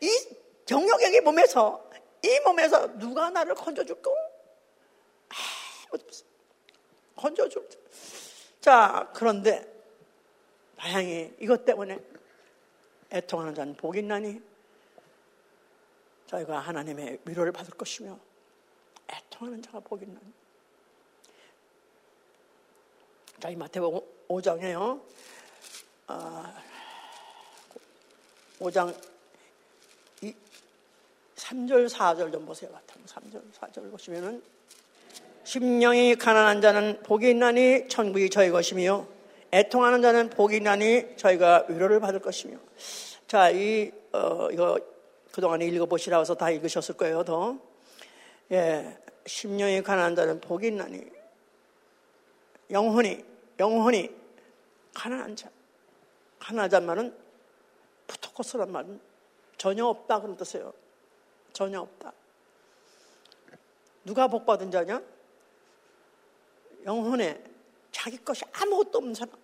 [0.00, 1.88] 이 정욕의 몸에서,
[2.22, 4.10] 이 몸에서 누가 나를 건져줄까?
[5.88, 6.06] 아무도.
[7.16, 7.68] 건져줄.
[8.60, 9.66] 자, 그런데,
[10.76, 11.98] 다행히 이것 때문에
[13.10, 14.40] 애통하는 자는 복이 있나니
[16.26, 18.18] 저희가 하나님의 위로를 받을 것이며
[19.10, 20.32] 애통하는 자가 복이 있나니
[23.40, 25.00] 자, 이 마태복음 5장에요.
[26.08, 26.62] 아,
[28.58, 29.17] 5장 2,
[31.38, 32.70] 3절, 4절 좀 보세요.
[32.72, 34.42] 마태복음 3절, 4절 보시면은
[35.44, 39.06] 심령이 가난한 자는 복이 있나니 천국이 저희 것이며
[39.52, 42.58] 애통하는 자는 복이 있나니 저희가 위로를 받을 것이며
[43.26, 44.78] 자, 이, 어, 이거
[45.32, 47.56] 그동안에 읽어보시라고 해서 다 읽으셨을 거예요, 더.
[48.50, 51.02] 예, 심령이 가난한 자는 복이 있나니
[52.70, 53.24] 영혼이,
[53.58, 54.10] 영혼이
[54.94, 55.48] 가난한 자.
[56.40, 57.14] 가난한 자 말은
[58.06, 59.00] 부토코스란 말은
[59.56, 60.72] 전혀 없다 그런 뜻이에요.
[61.58, 62.12] 전혀 없다.
[64.04, 65.02] 누가 복 받은 자냐?
[66.84, 67.42] 영혼에
[67.90, 69.34] 자기 것이 아무것도 없는 사람.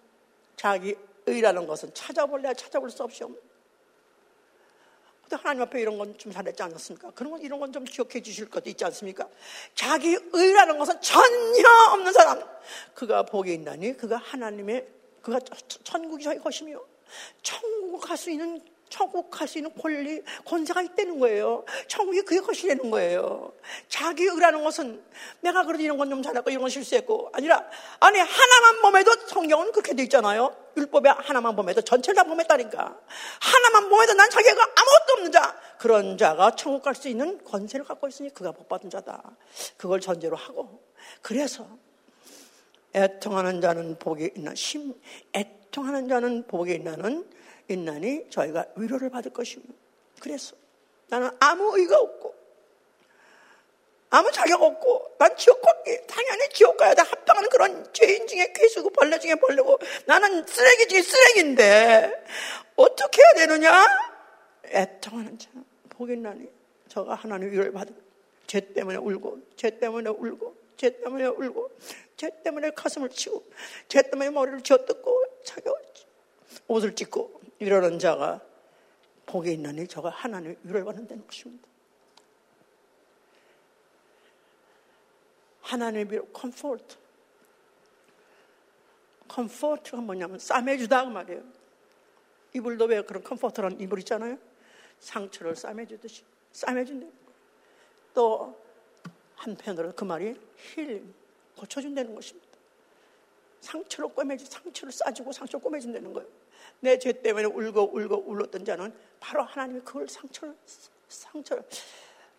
[0.54, 0.94] 자기
[1.26, 3.40] 의라는 것은 찾아볼래야 찾아볼 수 없이 없는.
[5.22, 7.10] 근데 하나님 앞에 이런 건 좀 잘했지 않았습니까?
[7.10, 9.28] 그런 건 이런 건 좀 기억해 주실 것도 있지 않습니까?
[9.74, 12.48] 자기 의라는 것은 전혀 없는 사람.
[12.94, 14.86] 그가 복이 있나니 그가 하나님의
[15.20, 15.40] 그가
[15.82, 16.80] 천국이 저희 것이며
[17.42, 18.62] 천국 갈 수 있는
[18.94, 21.64] 천국 갈 수 있는 권리, 권세가 있다는 거예요.
[21.88, 23.52] 천국이 그의 것이라는 거예요.
[23.88, 25.02] 자기 의라는 것은
[25.40, 27.64] 내가 그래도 이런 건 좀 잘했고 이런 건 실수했고 아니라
[27.98, 30.54] 아니 하나만 보면도 성경은 그렇게 돼 있잖아요.
[30.76, 33.00] 율법에 하나만 보면도 전체를 다 범했다니까.
[33.40, 35.58] 하나만 보면도 난 자기가 아무것도 없는 자.
[35.78, 39.22] 그런 자가 천국 갈 수 있는 권세를 갖고 있으니 그가 복받은 자다.
[39.76, 40.84] 그걸 전제로 하고
[41.20, 41.66] 그래서
[42.94, 44.94] 애통하는 자는 복이 있나 심
[45.32, 47.28] 애통하는 자는 복이 있나는
[47.68, 49.74] 있나니 저희가 위로를 받을 것입니다.
[50.20, 50.56] 그래서
[51.08, 52.34] 나는 아무 의가 없고
[54.10, 58.90] 아무 자격 없고 난 지옥 가기 당연히 지옥 가야 돼 합당하는 그런 죄인 중에 괴수고
[58.90, 62.24] 벌레 중에 벌레고 나는 쓰레기 중에 쓰레기인데
[62.76, 63.86] 어떻게 해야 되느냐?
[64.66, 65.50] 애통하는 자
[65.90, 66.48] 복이 나니
[66.88, 67.94] 저가 하나님 위로를 받은
[68.46, 71.70] 죄 때문에 울고 죄 때문에 울고 죄 때문에 울고
[72.16, 73.44] 죄 때문에 가슴을 치고
[73.88, 75.68] 죄 때문에 머리를 쥐어뜯고 자기
[76.68, 78.40] 옷을 찢고 이러는 자가
[79.26, 81.66] 복이 있나니 저가 하나님 위로를 받는다는 것입니다.
[85.62, 86.96] 하나님의 위로 comfort
[89.28, 91.42] comfort가 뭐냐면 싸매주다 그 말이에요.
[92.52, 94.38] 이불도 왜 그런 comfort라는 이불 있잖아요.
[95.00, 97.06] 상처를 싸매주듯이 싸매준다.
[98.12, 98.62] 또
[99.36, 101.04] 한편으로 그 말이 heal
[101.56, 102.46] 고쳐준다는 것입니다.
[103.60, 106.43] 상처를 꿰매주, 상처를 싸주고 상처를 꿰매준다는 거예요.
[106.84, 110.54] 내 죄 때문에 울고 울고 울었던 자는 바로 하나님이 그걸 상처를
[111.08, 111.64] 상처를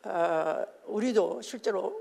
[0.04, 2.00] 어, 우리도 실제로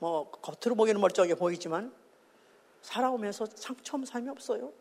[0.00, 1.94] 뭐 겉으로 보기에는 멀쩡하게 보이지만
[2.82, 4.72] 살아오면서 상처 없는 삶이 없어요.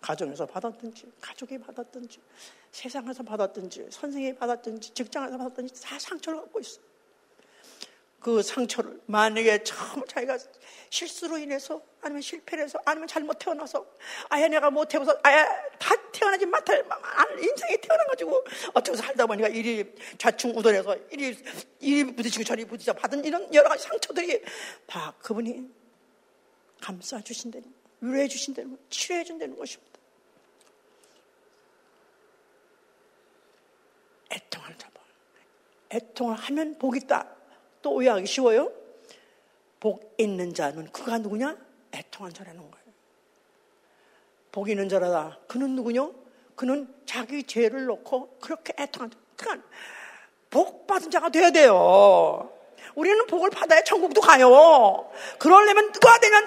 [0.00, 2.20] 가정에서 받았든지, 가족이 받았든지,
[2.70, 6.84] 세상에서 받았든지, 선생이 받았든지, 직장에서 받았든지 다 상처를 갖고 있어요.
[8.20, 10.38] 그 상처를 만약에 처음 자기가
[10.90, 13.86] 실수로 인해서 아니면 실패를 해서 아니면 잘못 태어나서
[14.28, 15.46] 아예 내가 못해서 아예
[15.78, 16.84] 다 태어나지 못할
[17.40, 18.44] 인생에 태어나가지고
[18.74, 19.84] 어떻게 살다 보니까 이리
[20.18, 21.36] 좌충우돌해서 이리
[21.80, 24.42] 이리 부딪히고 저리 부딪혀 받은 이런 여러 가지 상처들이
[24.86, 25.68] 다 그분이
[26.80, 29.98] 감싸 주신다는 위로해 주신다는 것, 치료해 준다는 것입니다.
[34.30, 35.00] 애통을 잡아.
[35.90, 37.37] 애통을 하면 복 있다.
[37.82, 38.72] 또 오해하기 쉬워요.
[39.80, 41.56] 복 있는 자는 그가 누구냐?
[41.94, 42.86] 애통한 자라는 거예요.
[44.50, 45.38] 복 있는 자라다.
[45.46, 46.10] 그는 누구냐?
[46.56, 49.18] 그는 자기 죄를 놓고 그렇게 애통한 자.
[49.36, 49.68] 그러니까
[50.50, 52.52] 복 받은 자가 돼야 돼요.
[52.94, 55.10] 우리는 복을 받아야 천국도 가요.
[55.38, 56.44] 그러려면 누가 되면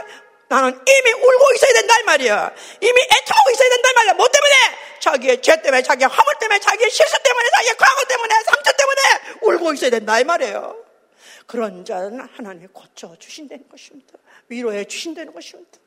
[0.50, 2.54] 나는 이미 울고 있어야 된다 이 말이야.
[2.82, 4.14] 이미 애통하고 있어야 된다 이 말이야.
[4.16, 4.54] 뭐 때문에?
[5.00, 9.74] 자기의 죄 때문에, 자기의 화물 때문에, 자기의 실수 때문에, 자기의 과거 때문에, 상처 때문에 울고
[9.74, 10.81] 있어야 된다 이 말이에요.
[11.52, 14.18] 그런 자는 하나님이 고쳐 주신다는 것입니다.
[14.48, 15.80] 위로해 주신다는 것입니다.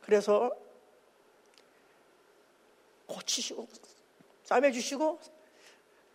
[0.00, 0.50] 그래서
[3.06, 3.68] 고치시고
[4.44, 5.20] 싸매 주시고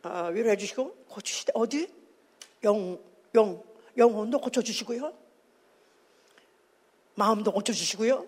[0.01, 1.87] 어, 위로해 주시고 고치시되 어디
[2.63, 2.99] 영,
[3.35, 3.63] 영,
[3.95, 5.15] 영혼도 고쳐 주시고요.
[7.13, 8.27] 마음도 고쳐 주시고요.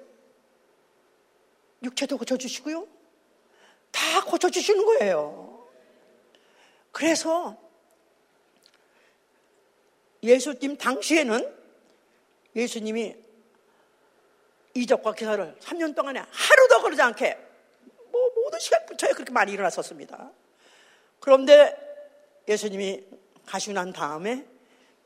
[1.81, 2.87] 육체도 고쳐 주시고요.
[3.89, 5.67] 다 고쳐 주시는 거예요.
[6.91, 7.62] 그래서
[10.23, 11.53] 예수님 당시에는
[12.55, 13.15] 예수님이
[14.73, 17.37] 이적과 기사를 3년 동안에 하루도 그러지 않게
[18.11, 20.31] 뭐 모든 시간 근처에 그렇게 많이 일어났었습니다.
[21.19, 21.75] 그런데
[22.47, 23.03] 예수님이
[23.45, 24.45] 가시고 난 다음에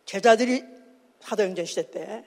[0.05, 0.63] 제자들이
[1.19, 2.25] 사도행전 시대 때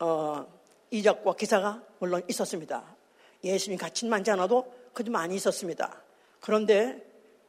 [0.00, 0.46] 어,
[0.90, 2.96] 이적과 기사가 물론 있었습니다.
[3.44, 6.02] 예수님이 갇힌 많지 않아도 그도 많이 있었습니다.
[6.40, 7.04] 그런데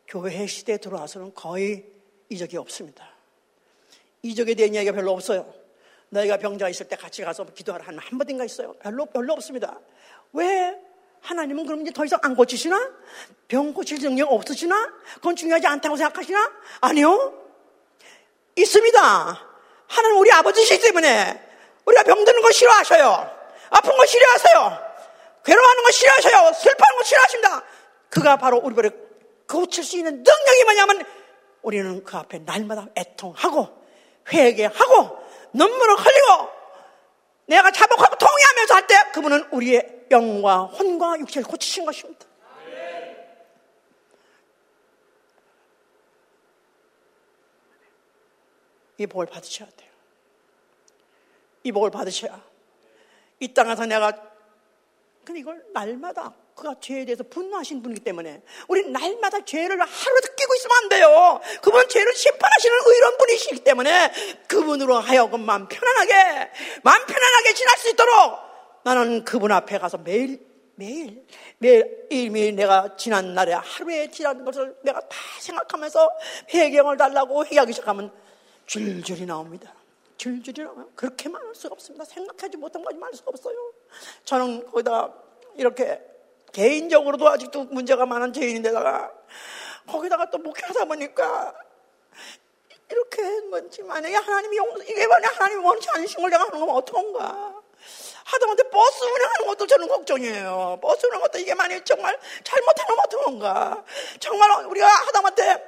[0.07, 1.85] 교회 시대에 들어와서는 거의
[2.29, 3.08] 이적이 없습니다.
[4.21, 5.53] 이적에 대한 이야기가 별로 없어요.
[6.09, 8.73] 너희가 병자가 있을 때 같이 가서 기도하라 하는 한 번인가 있어요.
[8.81, 9.79] 별로, 별로 없습니다.
[10.33, 10.75] 왜
[11.21, 12.91] 하나님은 그럼 이제 더 이상 안 고치시나?
[13.47, 14.93] 병 고칠 능력 없으시나?
[15.15, 16.51] 그건 중요하지 않다고 생각하시나?
[16.81, 17.33] 아니요.
[18.55, 19.47] 있습니다.
[19.87, 21.47] 하나님 우리 아버지시기 때문에
[21.85, 23.39] 우리가 병드는 거 싫어하셔요.
[23.69, 24.89] 아픈 거 싫어하세요.
[25.45, 26.53] 괴로워하는 거 싫어하셔요.
[26.53, 27.63] 슬퍼하는 거 싫어하십니다.
[28.09, 29.09] 그가 바로 우리를
[29.47, 31.05] 고칠 수 있는 능력이 뭐냐면
[31.61, 33.78] 우리는 그 앞에 날마다 애통하고
[34.31, 35.19] 회개하고
[35.53, 36.49] 눈물을 흘리고
[37.47, 42.25] 내가 자복하고 통회하면서 할 때 그분은 우리의 영과 혼과 육체를 고치신 것입니다.
[48.97, 49.89] 이 복을 받으셔야 돼요.
[51.63, 52.41] 이 복을 받으셔야.
[53.39, 54.11] 이 땅에서 내가,
[55.23, 60.77] 근데 이걸 날마다 그가 죄에 대해서 분노하신 분이기 때문에 우리 날마다 죄를 하루도 끼고 있으면
[60.83, 61.39] 안 돼요.
[61.61, 64.11] 그분은 죄를 심판하시는 의로운 분이시기 때문에
[64.47, 66.51] 그분으로 하여금 마음 편안하게
[66.83, 68.39] 마음 편안하게 지날 수 있도록
[68.83, 70.45] 나는 그분 앞에 가서 매일
[70.75, 71.25] 매일
[71.59, 76.09] 매일 이미 내가 지난 날에 하루에 지난 것을 내가 다 생각하면서
[76.53, 78.11] 회경을 달라고 회개하기 시작하면
[78.65, 79.73] 줄줄이 나옵니다.
[80.17, 80.89] 줄줄이 나와요.
[80.95, 82.03] 그렇게 많을 수가 없습니다.
[82.03, 83.55] 생각하지 못한 것이 많을 수가 없어요.
[84.25, 85.13] 저는 거기다
[85.55, 86.09] 이렇게
[86.51, 89.11] 개인적으로도 아직도 문제가 많은 죄인인데다가
[89.87, 91.53] 거기다가 또 목회하다 보니까
[92.89, 97.61] 이렇게 뭔지 만약에 하나님이 용, 이게 만약 하나님이 원치 않으신 걸 내가 하는 거면 어떡한가.
[98.25, 100.79] 하다못해 버스 운행하는 것도 저는 걱정이에요.
[100.81, 103.83] 버스 운행 것도 이게 만약에 정말 잘못하면 어떡한가.
[104.19, 105.63] 정말 우리가 하다못해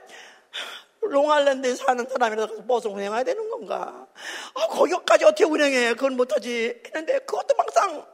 [1.02, 4.08] 롱알랜드에 사는 사람이라서 버스 운행해야 되는 건가?
[4.54, 5.94] 아, 거기까지 어떻게 운행해?
[5.94, 6.82] 그건 못하지.
[6.86, 8.06] 했는데 그것도 막상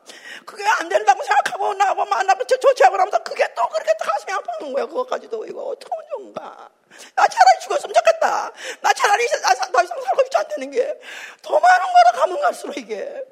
[0.45, 2.45] 그게 안 된다고 생각하고 나하고 만나면
[2.83, 3.91] 않고 나면서 그게 또 그렇게
[4.31, 4.47] 아파.
[4.67, 6.69] 토하는 거야 그것까지도 이거 어떻게 하면 좋은가
[7.15, 9.27] 나 차라리 죽었으면 좋겠다 나 차라리
[9.71, 10.99] 더 이상 살고 싶지 않다는 게
[11.41, 13.23] 더 많은 거로 가면 갈수록 이게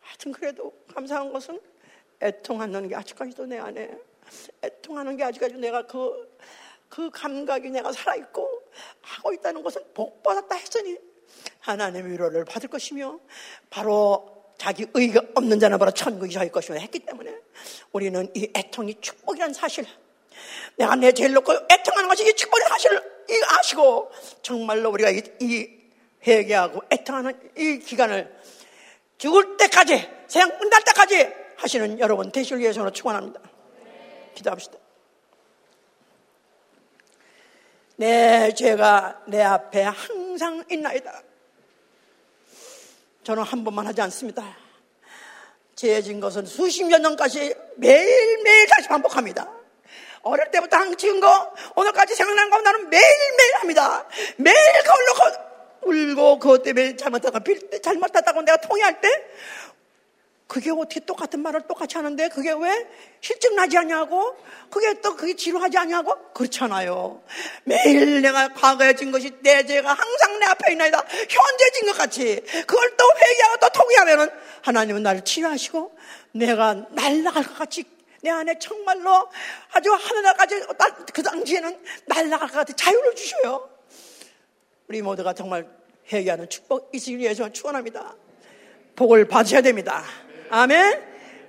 [0.00, 1.60] 하여튼 그래도 감사한 것은
[2.22, 3.96] 애통하는 게 아직까지도 내 안에
[4.62, 6.36] 애통하는 게 아직까지 내가 그,
[6.94, 8.48] 그 감각이 내가 살아있고
[9.00, 10.96] 하고 있다는 것은 복받았다 했으니
[11.58, 13.18] 하나님의 위로를 받을 것이며
[13.68, 17.34] 바로 자기 의가 없는 자는 바로 천국이 저일 것이며 했기 때문에
[17.90, 19.84] 우리는 이 애통이 축복이라는 사실
[20.76, 23.02] 내가 내 죄를 놓고 애통하는 것이 이 축복의 사실을
[23.58, 25.68] 아시고 정말로 우리가 이, 이
[26.24, 28.32] 회개하고 애통하는 이 기간을
[29.18, 33.40] 죽을 때까지 세상 끝날 때까지 하시는 여러분 되시를 위해서 축원합니다.
[34.36, 34.83] 기도합시다.
[37.96, 41.22] 내 죄가 내 앞에 항상 있나이다.
[43.22, 44.56] 저는 한 번만 하지 않습니다.
[45.74, 49.50] 죄진 것은 수십 년 전까지 매일매일 다시 반복합니다.
[50.22, 54.06] 어릴 때부터 한 지은 거, 오늘까지 생각난 거 나는 매일매일 합니다.
[54.36, 54.56] 매일
[55.06, 55.54] 놓고
[55.86, 56.96] 울고 그것 때문에
[57.70, 59.08] 때, 잘못하다고 내가 통회할 때
[60.46, 62.86] 그게 어떻게 똑같은 말을 똑같이 하는데 그게 왜
[63.20, 64.36] 실증 나지 않냐고?
[64.70, 66.14] 그게 또 그게 지루하지 않냐고?
[66.34, 67.22] 그렇잖아요.
[67.64, 70.98] 매일 내가 과거에 진 것이 내 죄가 항상 내 앞에 있나이다.
[70.98, 74.30] 현재 진 것 같이 그걸 또 회개하고 또 통회하면은
[74.62, 75.96] 하나님은 나를 치유하시고
[76.32, 77.84] 내가 날라갈 것 같이
[78.22, 79.28] 내 안에 정말로
[79.72, 80.62] 아주 하늘나까지
[81.12, 83.68] 그 당시에는 날라갈 것 같이 자유를 주셔요.
[84.88, 85.66] 우리 모두가 정말
[86.12, 88.14] 회개하는 축복 있으기 위해서 축원합니다.
[88.96, 90.04] 복을 받으셔야 됩니다.
[90.50, 91.02] 아멘.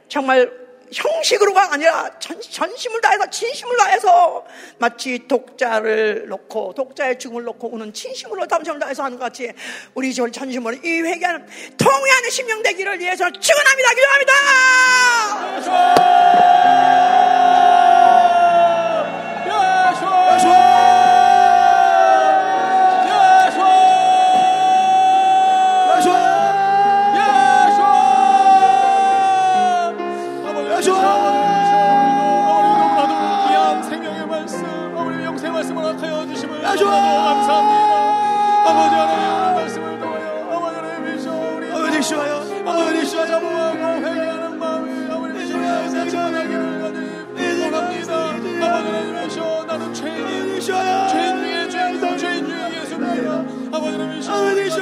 [0.07, 4.45] 정말 형식으로가 아니라 전, 전심을 다해서 진심을 다해서
[4.77, 9.51] 마치 독자를 놓고 독자의 죽음을 놓고 우는 진심으로 담심을 다해서 하는 것 같이
[9.93, 13.89] 우리 저 전심으로 이 회개하는 통회하는 심령 되기를 위해서 축원합니다.
[13.95, 14.33] 기도합니다.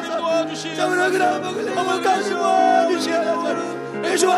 [0.00, 0.82] 옵소서 도와주시옵소서.
[1.78, 3.48] 아버님이셔 도와주시옵소서
[4.04, 4.32] 예수와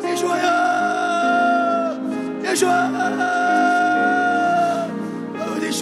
[0.05, 0.47] 예수와야
[2.45, 2.71] 예수와
[5.39, 5.81] 어디 있어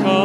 [0.00, 0.23] come.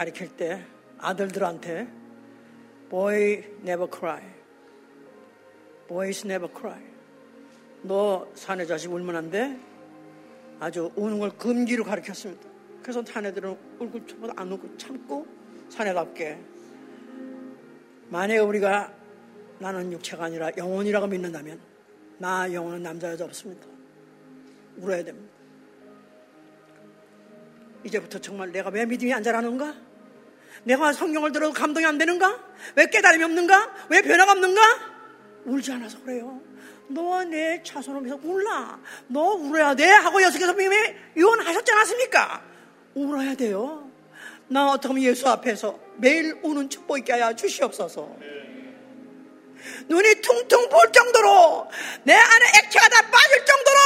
[0.00, 0.64] 가르칠 때
[0.96, 1.86] 아들들한테
[2.88, 4.22] boy never cry.
[5.88, 6.82] boys never cry.
[7.82, 9.60] 너 사내 자식 울면 안 돼?
[10.58, 12.48] 아주 우는 걸 금기로 가르쳤습니다.
[12.82, 14.00] 그래서 사내들은 울고
[14.36, 15.26] 안 울고 참고
[15.68, 16.38] 사내답게
[18.08, 18.94] 만약에 우리가
[19.58, 21.60] 나는 육체가 아니라 영혼이라고 믿는다면
[22.16, 23.66] 나 영혼은 남자 여자 없습니다.
[24.78, 25.30] 울어야 됩니다.
[27.84, 29.89] 이제부터 정말 내가 왜 믿음이 안 자라는가?
[30.64, 32.38] 내가 성경을 들어도 감동이 안 되는가?
[32.76, 33.74] 왜 깨달음이 없는가?
[33.88, 34.60] 왜 변화가 없는가?
[35.44, 36.40] 울지 않아서 그래요.
[36.88, 38.78] 너내 자손을 위해서 울라.
[39.06, 39.88] 너 울어야 돼.
[39.88, 42.42] 하고 여섯께서 분명히 유언하셨지 않았습니까?
[42.94, 43.88] 울어야 돼요.
[44.48, 48.16] 나 어떻게 하면 예수 앞에서 매일 우는 축복 있게 하여 주시옵소서.
[49.88, 51.68] 눈이 퉁퉁 볼 정도로
[52.04, 53.78] 내 안에 액체가 다 빠질 정도로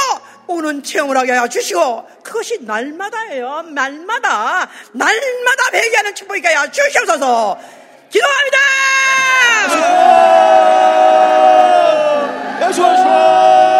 [0.47, 3.63] 오는 체험을 하게 하여 주시고 그것이 날마다예요.
[3.73, 7.59] 날마다 날마다 회개하는 축복이 하여 주시옵소서.
[8.09, 8.57] 기도합니다.
[12.67, 13.74] 예수와 예수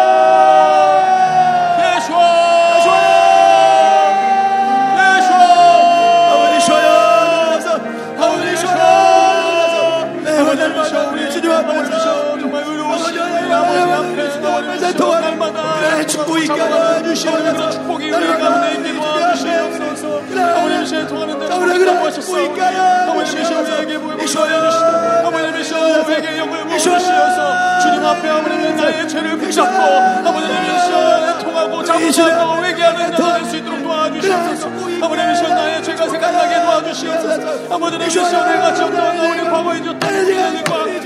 [21.86, 29.82] 통하는데 축복하셨소 아버님 우리에게 보여주시다 아버님 우리에게 영을 부어주시어서 주님 앞에 아버님 나의 죄를 붙잡고
[30.28, 34.68] 아버님 시에 통하고 잡고 회개하는 자가 될수 있도록 도와주시옵소서.
[35.04, 37.74] 아버님 시에 나의 죄가 생각나게 도와주시옵소서.
[37.74, 40.96] 아버님 시에 내가 지었던 우리 줬던 하나님과 우리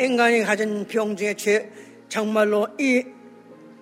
[0.00, 1.70] 인간이 가진 병 중에 죄
[2.08, 3.04] 정말로 이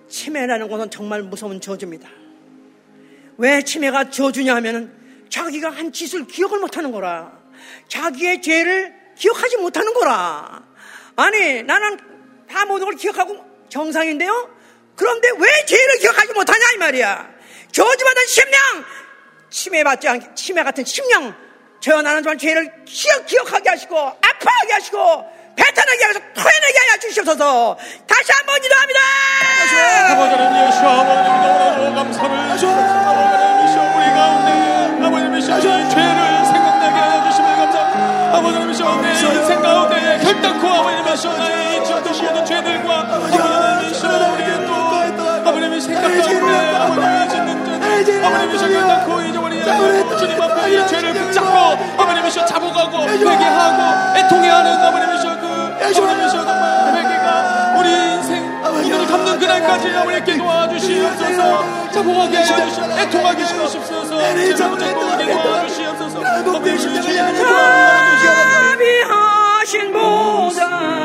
[0.09, 2.09] 치매라는 것은 정말 무서운 저주입니다.
[3.37, 4.91] 왜 치매가 저주냐 하면은
[5.29, 7.31] 자기가 한 짓을 기억을 못하는 거라.
[7.87, 10.63] 자기의 죄를 기억하지 못하는 거라.
[11.15, 11.97] 아니, 나는
[12.49, 14.55] 다 모든 걸 기억하고 정상인데요?
[14.95, 17.29] 그런데 왜 죄를 기억하지 못하냐, 이 말이야.
[17.71, 18.85] 저주받은 심령!
[19.49, 21.35] 치매받지 않게, 치매 같은 심령!
[21.79, 27.77] 저 나는 정말 죄를 기억, 기억하게 하시고, 아파하게 하시고, 배타나게 하셔서 토해내게 하여 주시옵소서.
[28.07, 28.99] 다시 한번 기도합니다.
[30.13, 37.29] 아버지는 예수 아버님 너무나도 감사를 주옵소서 아버지는 미셔 우리 가운데 아버님 미셔 죄를 생각나게 하여
[37.29, 38.37] 주시면 감사합니다.
[38.37, 44.67] 아버지는 미셔 내 인생 가운데 결단코 아버님 미셔 나의 잊었던 모든 죄들과 아버지는 미셔 우리의
[44.67, 48.25] 또 아버님이 생각 가운데 아버님이 짓는 죄.
[48.25, 49.65] 아버님 미셔 결단코 잊어버리지.
[50.19, 55.06] 주님 앞에 이 죄를 붙잡고 아버님 미셔 잡아가고 회개하고 애통해 하는 아버님
[59.57, 61.91] 그날까지 아버님께 도와주시옵소서.
[61.91, 64.17] 자복하게 해주시옵소서 애통하게 해주시옵소서.
[64.55, 66.19] 제물제 보게 도와주시옵소서.
[66.19, 66.77] 아버님
[68.23, 70.96] 자비하신 보다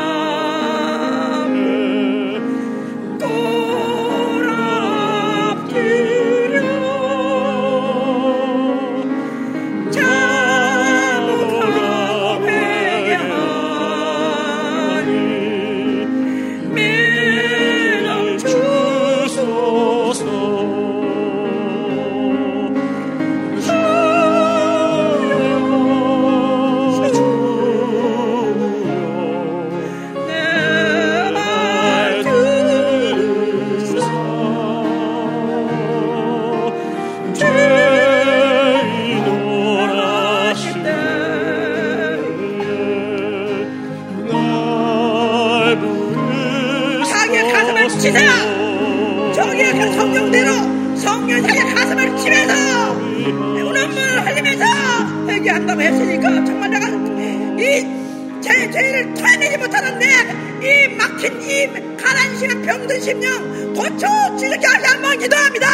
[61.23, 64.07] 막힌 시간 병든 심령 고쳐
[64.37, 65.67] 주시게 하려 한번 기도합니다.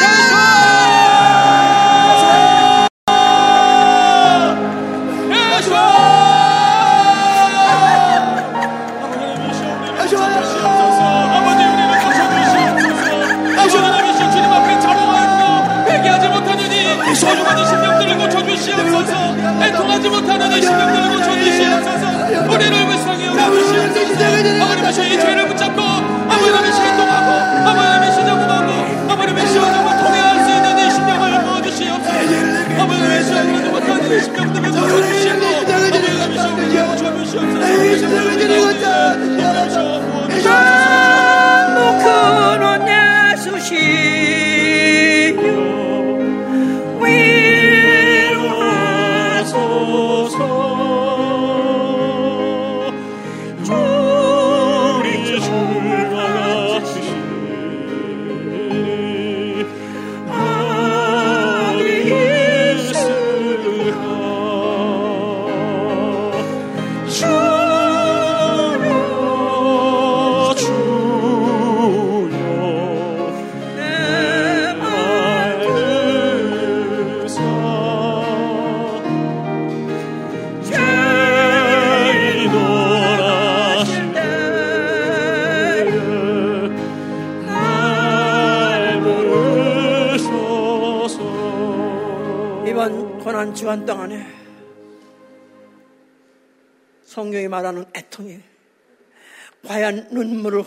[0.00, 0.65] 소중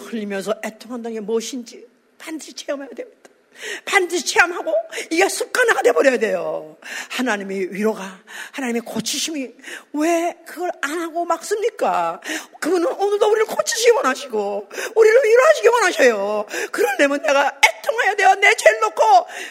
[0.09, 1.87] 흘리면서 애통한다는 게 무엇인지
[2.17, 3.19] 반드시 체험해야 됩니다.
[3.85, 4.73] 반드시 체험하고
[5.09, 6.77] 이게 습관화가 돼버려야 돼요.
[7.09, 9.53] 하나님의 위로가 하나님의 고치심이
[9.93, 12.21] 왜 그걸 안 하고 막 씁니까?
[12.59, 16.45] 그분은 오늘도 우리를 고치시기 원하시고 우리를 위로하시기 원하셔요.
[16.71, 18.35] 그러려면 내가 애통해야 돼요.
[18.35, 19.01] 내 죄를 놓고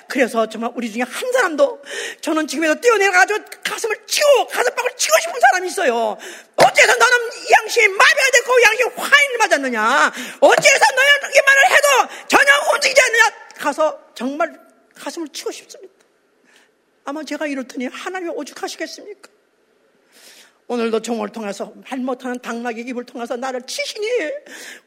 [0.09, 1.83] 그래서 정말 우리 중에 한 사람도
[2.21, 6.17] 저는 지금에도 뛰어내려가지고 가슴을 치고 가슴팍을 치고 싶은 사람이 있어요.
[6.59, 10.13] 어째서 너는 이 양심이 마비가 됐고 이 양심이 화인을 맞았느냐?
[10.41, 13.33] 어째서 너희말을 해도 전혀 움직이지 않느냐?
[13.57, 14.59] 가서 정말
[14.95, 15.95] 가슴을 치고 싶습니다.
[17.05, 19.31] 아마 제가 이렇더니 하나님이 오죽하시겠습니까?
[20.67, 24.07] 오늘도 종을 통해서 말 못하는 당나귀 입을 통해서 나를 치시니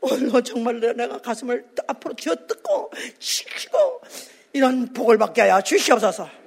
[0.01, 4.01] 오늘도 정말 내가 가슴을 앞으로 쥐어뜯고 시키고
[4.53, 6.40] 이런 복을 받게 하여 주시옵소서.